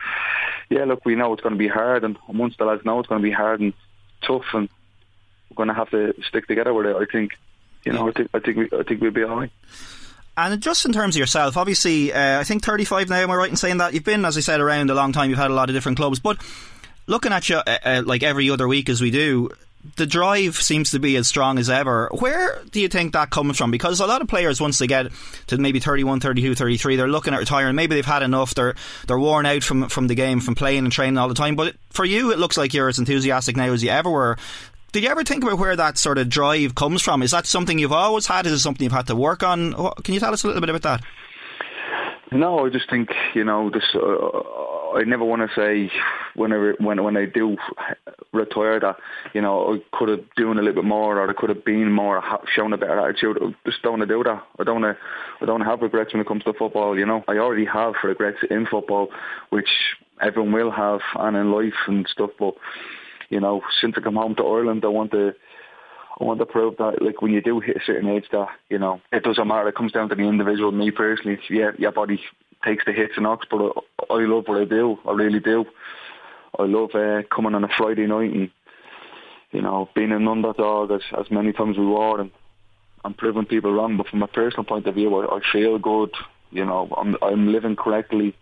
yeah, 0.69 0.85
look, 0.85 1.05
we 1.05 1.15
know 1.15 1.33
it's 1.33 1.43
going 1.43 1.55
to 1.55 1.59
be 1.59 1.67
hard, 1.67 2.03
and 2.03 2.17
once 2.27 2.55
the 2.57 2.65
lads 2.65 2.85
know 2.85 2.99
it's 2.99 3.09
going 3.09 3.21
to 3.21 3.27
be 3.27 3.33
hard 3.33 3.59
and 3.59 3.73
tough, 4.21 4.45
and 4.53 4.69
we're 5.49 5.55
going 5.55 5.69
to 5.69 5.73
have 5.73 5.89
to 5.91 6.13
stick 6.27 6.47
together 6.47 6.73
with 6.73 6.85
it. 6.85 6.95
I 6.95 7.05
think. 7.05 7.31
You 7.85 7.93
know, 7.93 8.09
I 8.09 8.11
think 8.11 8.29
I 8.33 8.39
think 8.39 8.57
we 8.57 8.65
I 8.77 8.83
think 8.83 8.99
we'll 8.99 9.11
be 9.11 9.23
alright. 9.23 9.51
And 10.39 10.61
just 10.61 10.85
in 10.85 10.93
terms 10.93 11.15
of 11.15 11.19
yourself, 11.19 11.57
obviously, 11.57 12.13
uh, 12.13 12.39
I 12.39 12.45
think 12.45 12.63
35 12.63 13.09
now. 13.09 13.17
Am 13.17 13.29
I 13.29 13.35
right 13.35 13.49
in 13.49 13.57
saying 13.57 13.77
that 13.79 13.93
you've 13.93 14.05
been, 14.05 14.23
as 14.23 14.37
I 14.37 14.39
said, 14.39 14.61
around 14.61 14.89
a 14.89 14.93
long 14.93 15.11
time? 15.11 15.29
You've 15.29 15.39
had 15.39 15.51
a 15.51 15.53
lot 15.53 15.69
of 15.69 15.75
different 15.75 15.97
clubs, 15.97 16.19
but 16.19 16.37
looking 17.07 17.33
at 17.33 17.49
you 17.49 17.57
uh, 17.57 17.77
uh, 17.83 18.03
like 18.05 18.23
every 18.23 18.49
other 18.49 18.65
week 18.65 18.87
as 18.87 19.01
we 19.01 19.11
do, 19.11 19.49
the 19.97 20.05
drive 20.05 20.55
seems 20.55 20.91
to 20.91 20.99
be 20.99 21.17
as 21.17 21.27
strong 21.27 21.57
as 21.57 21.69
ever. 21.69 22.09
Where 22.13 22.61
do 22.71 22.79
you 22.79 22.87
think 22.87 23.13
that 23.13 23.31
comes 23.31 23.57
from? 23.57 23.69
Because 23.69 23.99
a 23.99 24.07
lot 24.07 24.21
of 24.21 24.29
players, 24.29 24.61
once 24.61 24.77
they 24.77 24.87
get 24.87 25.11
to 25.47 25.57
maybe 25.57 25.81
31, 25.81 26.21
32, 26.21 26.55
33, 26.55 26.95
they're 26.95 27.07
looking 27.09 27.33
at 27.33 27.39
retiring. 27.39 27.75
Maybe 27.75 27.95
they've 27.95 28.05
had 28.05 28.23
enough. 28.23 28.55
They're 28.55 28.75
they're 29.07 29.19
worn 29.19 29.45
out 29.45 29.63
from 29.63 29.89
from 29.89 30.07
the 30.07 30.15
game, 30.15 30.39
from 30.39 30.55
playing 30.55 30.85
and 30.85 30.91
training 30.91 31.17
all 31.17 31.27
the 31.27 31.33
time. 31.33 31.57
But 31.57 31.75
for 31.89 32.05
you, 32.05 32.31
it 32.31 32.39
looks 32.39 32.57
like 32.57 32.73
you're 32.73 32.87
as 32.87 32.99
enthusiastic 32.99 33.57
now 33.57 33.73
as 33.73 33.83
you 33.83 33.89
ever 33.89 34.09
were. 34.09 34.37
Did 34.91 35.03
you 35.03 35.09
ever 35.09 35.23
think 35.23 35.43
about 35.43 35.59
where 35.59 35.75
that 35.75 35.99
sort 35.99 36.17
of 36.17 36.29
drive 36.29 36.73
comes 36.73 37.03
from? 37.03 37.21
Is 37.21 37.31
that 37.31 37.45
something 37.45 37.77
you've 37.77 37.91
always 37.91 38.25
had? 38.25 38.47
Is 38.47 38.53
it 38.53 38.59
something 38.59 38.83
you've 38.83 38.91
had 38.91 39.07
to 39.07 39.15
work 39.15 39.43
on? 39.43 39.73
Can 40.03 40.15
you 40.15 40.19
tell 40.19 40.33
us 40.33 40.43
a 40.43 40.47
little 40.47 40.61
bit 40.61 40.69
about 40.69 40.81
that? 40.81 41.03
No, 42.31 42.65
I 42.65 42.69
just 42.69 42.89
think 42.89 43.09
you 43.35 43.43
know 43.43 43.69
this. 43.69 43.83
Uh, 43.93 44.97
I 44.97 45.03
never 45.03 45.25
want 45.25 45.41
to 45.41 45.55
say 45.55 45.91
whenever 46.35 46.75
when 46.79 47.03
when 47.03 47.17
I 47.17 47.25
do 47.25 47.57
retire 48.31 48.79
that 48.79 48.97
you 49.33 49.41
know 49.41 49.73
I 49.73 49.97
could 49.97 50.09
have 50.09 50.35
done 50.35 50.57
a 50.57 50.61
little 50.61 50.81
bit 50.81 50.85
more 50.85 51.17
or 51.17 51.29
I 51.29 51.33
could 51.33 51.49
have 51.49 51.65
been 51.65 51.91
more 51.91 52.23
shown 52.55 52.73
a 52.73 52.77
better 52.77 52.99
attitude. 52.99 53.37
I 53.41 53.55
just 53.65 53.81
don't 53.81 53.99
want 53.99 54.09
to 54.09 54.15
do 54.15 54.23
that. 54.23 54.43
I 54.59 54.63
don't 54.63 54.81
want 54.81 54.95
to. 54.95 55.03
I 55.41 55.45
don't 55.45 55.61
have 55.61 55.81
regrets 55.81 56.13
when 56.13 56.21
it 56.21 56.27
comes 56.27 56.43
to 56.43 56.53
football. 56.53 56.97
You 56.97 57.05
know, 57.05 57.23
I 57.27 57.37
already 57.37 57.65
have 57.65 57.93
regrets 58.03 58.37
in 58.49 58.67
football, 58.67 59.09
which 59.49 59.69
everyone 60.21 60.51
will 60.51 60.71
have, 60.71 61.01
and 61.15 61.35
in 61.35 61.51
life 61.51 61.73
and 61.87 62.07
stuff. 62.07 62.31
But 62.37 62.53
you 63.29 63.39
know, 63.39 63.61
since 63.81 63.95
I 63.97 64.01
come 64.01 64.15
home 64.15 64.35
to 64.35 64.43
Ireland, 64.43 64.83
I 64.83 64.89
want 64.89 65.11
to 65.11 65.33
I 66.19 66.23
want 66.25 66.39
to 66.39 66.45
prove 66.45 66.75
that, 66.77 67.01
like, 67.01 67.21
when 67.21 67.31
you 67.31 67.41
do 67.41 67.61
hit 67.61 67.77
a 67.77 67.85
certain 67.85 68.09
age, 68.09 68.25
that 68.31 68.49
you 68.69 68.77
know, 68.77 68.99
it 69.11 69.23
doesn't 69.23 69.47
matter. 69.47 69.69
It 69.69 69.75
comes 69.75 69.93
down 69.93 70.09
to 70.09 70.15
the 70.15 70.23
individual. 70.23 70.71
Me 70.71 70.91
personally, 70.91 71.39
yeah, 71.49 71.71
your 71.77 71.93
body 71.93 72.19
takes 72.65 72.83
the 72.85 72.91
hits 72.91 73.13
and 73.15 73.23
knocks, 73.23 73.47
but 73.49 73.57
I, 74.09 74.13
I 74.13 74.25
love 74.25 74.47
what 74.47 74.61
I 74.61 74.65
do. 74.65 74.97
I 75.07 75.11
really 75.11 75.39
do. 75.39 75.65
I 76.57 76.63
love 76.63 76.89
uh, 76.93 77.21
coming 77.33 77.55
on 77.55 77.63
a 77.63 77.69
Friday 77.77 78.07
night 78.07 78.33
and 78.33 78.49
you 79.51 79.61
know 79.61 79.89
being 79.95 80.11
an 80.11 80.27
underdog 80.27 80.91
as 80.91 81.01
as 81.17 81.31
many 81.31 81.53
times 81.53 81.77
we 81.77 81.85
were 81.85 82.19
and 82.19 82.31
and 83.05 83.17
proving 83.17 83.45
people 83.45 83.71
wrong. 83.71 83.97
But 83.97 84.07
from 84.07 84.23
a 84.23 84.27
personal 84.27 84.65
point 84.65 84.87
of 84.87 84.95
view, 84.95 85.15
I, 85.15 85.37
I 85.37 85.39
feel 85.51 85.77
good. 85.79 86.13
You 86.51 86.65
know, 86.65 86.93
I'm 86.97 87.15
I'm 87.21 87.51
living 87.51 87.75
correctly. 87.75 88.35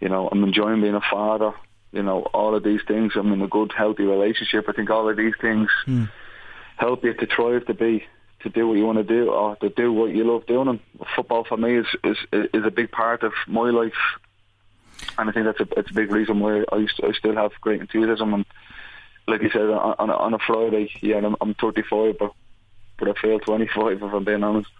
You 0.00 0.08
know, 0.08 0.28
I'm 0.32 0.42
enjoying 0.42 0.80
being 0.80 0.94
a 0.94 1.00
father. 1.10 1.52
You 1.94 2.02
know, 2.02 2.22
all 2.34 2.54
of 2.54 2.62
these 2.62 2.80
things. 2.86 3.12
I'm 3.16 3.32
in 3.32 3.40
a 3.40 3.48
good, 3.48 3.72
healthy 3.72 4.02
relationship. 4.02 4.66
I 4.68 4.72
think 4.72 4.90
all 4.90 5.08
of 5.08 5.16
these 5.16 5.34
things. 5.40 5.70
Mm 5.86 6.08
help 6.76 7.04
you 7.04 7.14
to 7.14 7.26
thrive 7.26 7.66
to 7.66 7.74
be 7.74 8.04
to 8.40 8.50
do 8.50 8.68
what 8.68 8.76
you 8.76 8.84
want 8.84 8.98
to 8.98 9.04
do 9.04 9.30
or 9.30 9.56
to 9.56 9.70
do 9.70 9.92
what 9.92 10.14
you 10.14 10.24
love 10.24 10.46
doing. 10.46 10.68
And 10.68 10.80
football 11.16 11.44
for 11.44 11.56
me 11.56 11.78
is 11.78 11.86
is 12.02 12.16
is 12.32 12.64
a 12.64 12.70
big 12.70 12.90
part 12.90 13.22
of 13.22 13.32
my 13.46 13.70
life, 13.70 13.92
and 15.18 15.28
I 15.28 15.32
think 15.32 15.46
that's 15.46 15.60
a 15.60 15.78
it's 15.78 15.90
a 15.90 15.94
big 15.94 16.10
reason 16.10 16.40
why 16.40 16.64
I, 16.72 16.86
I 17.02 17.12
still 17.12 17.36
have 17.36 17.52
great 17.60 17.80
enthusiasm. 17.80 18.34
And 18.34 18.44
like 19.26 19.42
you 19.42 19.50
said, 19.50 19.62
on 19.62 20.10
a, 20.10 20.14
on 20.14 20.34
a 20.34 20.38
Friday, 20.38 20.90
yeah, 21.00 21.16
I'm, 21.16 21.36
I'm 21.40 21.54
35, 21.54 22.18
but 22.18 22.32
but 22.98 23.08
I 23.08 23.20
feel 23.20 23.40
25 23.40 24.02
if 24.02 24.02
I'm 24.02 24.24
being 24.24 24.44
honest. 24.44 24.70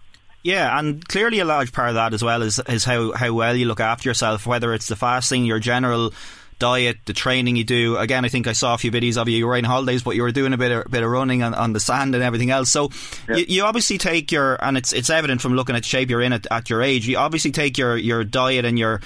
Yeah, 0.43 0.77
and 0.77 1.05
clearly 1.07 1.39
a 1.39 1.45
large 1.45 1.73
part 1.73 1.89
of 1.89 1.95
that 1.95 2.13
as 2.13 2.23
well 2.23 2.43
is 2.43 2.61
is 2.69 2.85
how, 2.85 3.13
how 3.13 3.33
well 3.33 3.55
you 3.55 3.65
look 3.65 3.79
after 3.79 4.07
yourself, 4.07 4.45
whether 4.45 4.75
it's 4.75 4.87
the 4.87 4.95
fasting, 4.95 5.43
your 5.43 5.59
general 5.59 6.13
diet, 6.59 6.97
the 7.05 7.13
training 7.13 7.55
you 7.55 7.63
do. 7.63 7.97
Again, 7.97 8.25
I 8.25 8.29
think 8.29 8.47
I 8.47 8.53
saw 8.53 8.73
a 8.73 8.77
few 8.77 8.91
videos 8.91 9.17
of 9.17 9.27
you. 9.29 9.37
You 9.37 9.47
were 9.47 9.57
in 9.57 9.65
holidays, 9.65 10.03
but 10.03 10.15
you 10.15 10.21
were 10.23 10.31
doing 10.31 10.53
a 10.53 10.57
bit 10.57 10.71
of, 10.71 10.91
bit 10.91 11.03
of 11.03 11.09
running 11.09 11.43
on, 11.43 11.53
on 11.53 11.73
the 11.73 11.79
sand 11.79 12.15
and 12.15 12.23
everything 12.23 12.51
else. 12.51 12.69
So 12.69 12.89
yeah. 13.27 13.37
you, 13.37 13.45
you, 13.47 13.63
obviously 13.63 13.97
take 13.97 14.31
your, 14.31 14.63
and 14.63 14.77
it's 14.77 14.93
it's 14.93 15.09
evident 15.09 15.41
from 15.41 15.53
looking 15.53 15.75
at 15.75 15.83
the 15.83 15.89
shape 15.89 16.09
you're 16.09 16.21
in 16.21 16.33
at, 16.33 16.47
at 16.51 16.69
your 16.69 16.81
age. 16.81 17.07
You 17.07 17.17
obviously 17.17 17.51
take 17.51 17.77
your 17.77 17.97
your 17.97 18.23
diet 18.23 18.65
and 18.65 18.77
your 18.77 19.01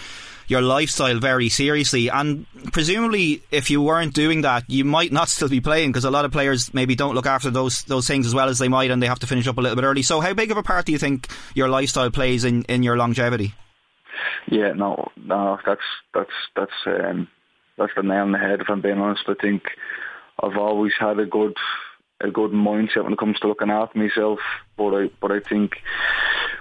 your 0.49 0.61
lifestyle 0.61 1.19
very 1.19 1.47
seriously. 1.47 2.09
And 2.09 2.45
presumably, 2.73 3.41
if 3.51 3.69
you 3.69 3.81
weren't 3.81 4.13
doing 4.13 4.41
that, 4.41 4.63
you 4.67 4.83
might 4.83 5.13
not 5.13 5.29
still 5.29 5.47
be 5.47 5.61
playing 5.61 5.91
because 5.91 6.05
a 6.05 6.11
lot 6.11 6.25
of 6.25 6.31
players 6.31 6.73
maybe 6.73 6.95
don't 6.95 7.15
look 7.15 7.27
after 7.27 7.49
those 7.49 7.83
those 7.83 8.07
things 8.07 8.25
as 8.25 8.35
well 8.35 8.49
as 8.49 8.59
they 8.59 8.67
might, 8.67 8.91
and 8.91 9.01
they 9.01 9.07
have 9.07 9.19
to 9.19 9.27
finish 9.27 9.47
up 9.47 9.57
a 9.57 9.61
little 9.61 9.75
bit 9.75 9.85
early. 9.85 10.01
So, 10.01 10.19
how 10.19 10.33
big 10.33 10.51
of 10.51 10.57
a 10.57 10.63
part 10.63 10.85
do 10.85 10.91
you 10.91 10.97
think 10.97 11.27
your 11.53 11.69
lifestyle 11.69 12.11
plays 12.11 12.43
in, 12.43 12.63
in 12.63 12.83
your 12.83 12.97
longevity? 12.97 13.53
Yeah, 14.47 14.73
no, 14.73 15.11
no, 15.15 15.59
that's 15.65 15.81
that's 16.13 16.29
that's 16.55 16.71
um, 16.87 17.27
that's 17.79 17.93
the 17.95 18.03
nail 18.03 18.23
on 18.23 18.31
the 18.31 18.37
head. 18.37 18.61
If 18.61 18.69
I'm 18.69 18.81
being 18.81 18.99
honest, 18.99 19.23
I 19.27 19.33
think 19.39 19.63
I've 20.41 20.57
always 20.57 20.93
had 20.99 21.19
a 21.19 21.25
good 21.25 21.55
a 22.21 22.29
good 22.29 22.51
mindset 22.51 23.03
when 23.03 23.13
it 23.13 23.19
comes 23.19 23.39
to 23.39 23.47
looking 23.47 23.69
after 23.69 23.97
myself. 23.97 24.39
But 24.77 24.93
I 24.93 25.09
but 25.21 25.31
I 25.31 25.39
think 25.39 25.77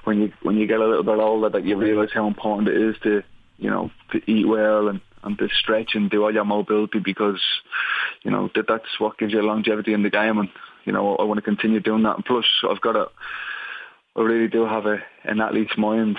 when 0.05 0.21
you 0.21 0.33
when 0.43 0.57
you 0.57 0.67
get 0.67 0.81
a 0.81 0.87
little 0.87 1.03
bit 1.03 1.19
older, 1.19 1.51
that 1.51 1.65
you 1.65 1.77
realise 1.77 2.11
how 2.13 2.27
important 2.27 2.69
it 2.69 2.81
is 2.81 2.97
to 3.03 3.23
you 3.59 3.71
know 3.71 3.91
to 4.13 4.31
eat 4.31 4.47
well 4.47 4.89
and 4.89 5.01
and 5.25 5.37
to 5.39 5.49
stretch 5.49 5.91
and 5.95 6.11
do 6.11 6.23
all 6.23 6.33
your 6.33 6.45
mobility 6.45 7.01
because 7.01 7.41
you 8.23 8.31
know 8.31 8.49
that 8.55 8.67
that's 8.69 8.99
what 8.99 9.19
gives 9.19 9.33
you 9.33 9.43
longevity 9.43 9.93
in 9.93 10.03
the 10.03 10.11
game. 10.11 10.39
And 10.39 10.49
you 10.85 10.93
know 10.93 11.17
I 11.17 11.25
want 11.25 11.39
to 11.39 11.43
continue 11.43 11.81
doing 11.81 12.05
that. 12.05 12.17
And 12.17 12.25
plus, 12.25 12.47
I've 12.69 12.81
got 12.81 12.97
a 12.97 13.07
I 14.17 14.23
really 14.23 14.49
do 14.49 14.65
have 14.67 14.87
a 14.87 14.99
an 15.25 15.41
athlete's 15.41 15.77
mind 15.77 16.19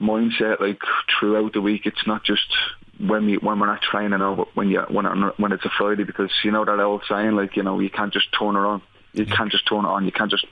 mindset 0.00 0.60
like 0.60 0.80
throughout 1.18 1.52
the 1.52 1.60
week. 1.60 1.82
It's 1.84 2.06
not 2.06 2.24
just 2.24 2.52
when 2.98 3.26
we 3.26 3.36
when 3.38 3.58
we're 3.58 3.66
not 3.66 3.82
training 3.82 4.20
or 4.20 4.46
when 4.54 4.68
you 4.68 4.82
when 4.90 5.06
when 5.36 5.52
it's 5.52 5.64
a 5.64 5.70
Friday 5.76 6.04
because 6.04 6.30
you 6.44 6.50
know 6.50 6.64
that 6.64 6.80
old 6.80 7.02
saying 7.08 7.32
like 7.32 7.56
you 7.56 7.62
know 7.62 7.80
you 7.80 7.90
can't 7.90 8.12
just 8.12 8.28
turn 8.38 8.56
it 8.56 8.60
on. 8.60 8.82
You 9.14 9.26
can't 9.26 9.50
just 9.50 9.68
turn 9.68 9.84
it 9.84 9.88
on. 9.88 10.06
You 10.06 10.12
can't 10.12 10.30
just 10.30 10.46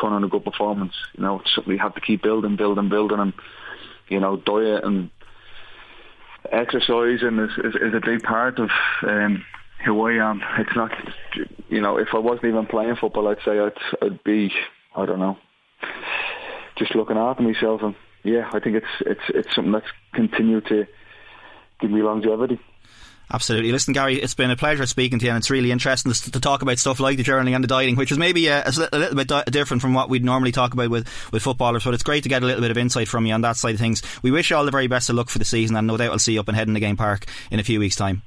turn 0.00 0.12
on 0.12 0.24
a 0.24 0.28
good 0.28 0.44
performance. 0.44 0.94
You 1.14 1.22
know, 1.22 1.40
it's 1.40 1.66
we 1.66 1.76
have 1.76 1.94
to 1.94 2.00
keep 2.00 2.22
building, 2.22 2.56
building, 2.56 2.88
building, 2.88 3.18
and 3.18 3.34
you 4.08 4.20
know, 4.20 4.36
diet 4.36 4.84
and 4.84 5.10
exercising 6.50 7.38
is, 7.38 7.50
is, 7.58 7.74
is 7.74 7.94
a 7.94 8.00
big 8.04 8.22
part 8.22 8.58
of 8.58 8.70
um, 9.02 9.44
who 9.84 10.06
I 10.06 10.30
am. 10.30 10.42
It's 10.58 10.74
not, 10.74 10.90
you 11.68 11.80
know, 11.80 11.98
if 11.98 12.08
I 12.14 12.18
wasn't 12.18 12.46
even 12.46 12.66
playing 12.66 12.96
football, 12.96 13.28
I'd 13.28 13.38
say 13.44 13.58
I'd, 13.58 13.72
I'd 14.02 14.24
be, 14.24 14.52
I 14.96 15.06
don't 15.06 15.18
know, 15.18 15.36
just 16.76 16.94
looking 16.94 17.16
after 17.16 17.42
myself. 17.42 17.82
And 17.82 17.94
yeah, 18.24 18.48
I 18.52 18.60
think 18.60 18.76
it's 18.76 18.86
it's 19.00 19.20
it's 19.28 19.54
something 19.54 19.72
that's 19.72 19.86
continued 20.12 20.66
to 20.66 20.86
give 21.80 21.90
me 21.90 22.02
longevity. 22.02 22.60
Absolutely. 23.30 23.72
Listen, 23.72 23.92
Gary, 23.92 24.16
it's 24.16 24.34
been 24.34 24.50
a 24.50 24.56
pleasure 24.56 24.86
speaking 24.86 25.18
to 25.18 25.26
you, 25.26 25.30
and 25.30 25.38
it's 25.38 25.50
really 25.50 25.70
interesting 25.70 26.12
to, 26.12 26.30
to 26.32 26.40
talk 26.40 26.62
about 26.62 26.78
stuff 26.78 26.98
like 26.98 27.18
the 27.18 27.22
journaling 27.22 27.54
and 27.54 27.62
the 27.62 27.68
dieting, 27.68 27.96
which 27.96 28.10
is 28.10 28.16
maybe 28.16 28.48
uh, 28.50 28.62
a, 28.64 28.96
a 28.96 28.98
little 28.98 29.16
bit 29.16 29.28
di- 29.28 29.44
different 29.50 29.82
from 29.82 29.92
what 29.92 30.08
we'd 30.08 30.24
normally 30.24 30.50
talk 30.50 30.72
about 30.72 30.88
with, 30.88 31.06
with 31.30 31.42
footballers, 31.42 31.84
but 31.84 31.92
it's 31.92 32.02
great 32.02 32.22
to 32.22 32.30
get 32.30 32.42
a 32.42 32.46
little 32.46 32.62
bit 32.62 32.70
of 32.70 32.78
insight 32.78 33.06
from 33.06 33.26
you 33.26 33.34
on 33.34 33.42
that 33.42 33.56
side 33.56 33.74
of 33.74 33.80
things. 33.80 34.02
We 34.22 34.30
wish 34.30 34.50
you 34.50 34.56
all 34.56 34.64
the 34.64 34.70
very 34.70 34.86
best 34.86 35.10
of 35.10 35.16
luck 35.16 35.28
for 35.28 35.38
the 35.38 35.44
season, 35.44 35.76
and 35.76 35.86
no 35.86 35.98
doubt 35.98 36.12
I'll 36.12 36.18
see 36.18 36.32
you 36.32 36.40
up 36.40 36.48
and 36.48 36.56
head 36.56 36.68
in 36.68 36.74
the 36.74 36.80
game 36.80 36.96
park 36.96 37.26
in 37.50 37.60
a 37.60 37.64
few 37.64 37.80
weeks' 37.80 37.96
time. 37.96 38.22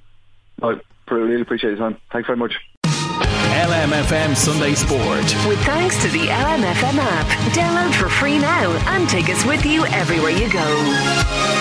I 0.62 0.80
really 1.10 1.42
appreciate 1.42 1.72
your 1.72 1.80
time. 1.80 1.98
Thanks 2.12 2.28
very 2.28 2.38
much. 2.38 2.54
LMFM 2.84 4.36
Sunday 4.36 4.76
Sport. 4.76 5.24
With 5.48 5.60
thanks 5.66 6.02
to 6.04 6.10
the 6.10 6.28
LMFM 6.28 6.98
app. 6.98 7.28
Download 7.54 7.94
for 7.94 8.08
free 8.08 8.38
now 8.38 8.72
and 8.96 9.10
take 9.10 9.30
us 9.30 9.44
with 9.46 9.66
you 9.66 9.86
everywhere 9.88 10.32
you 10.32 10.52
go. 10.52 11.61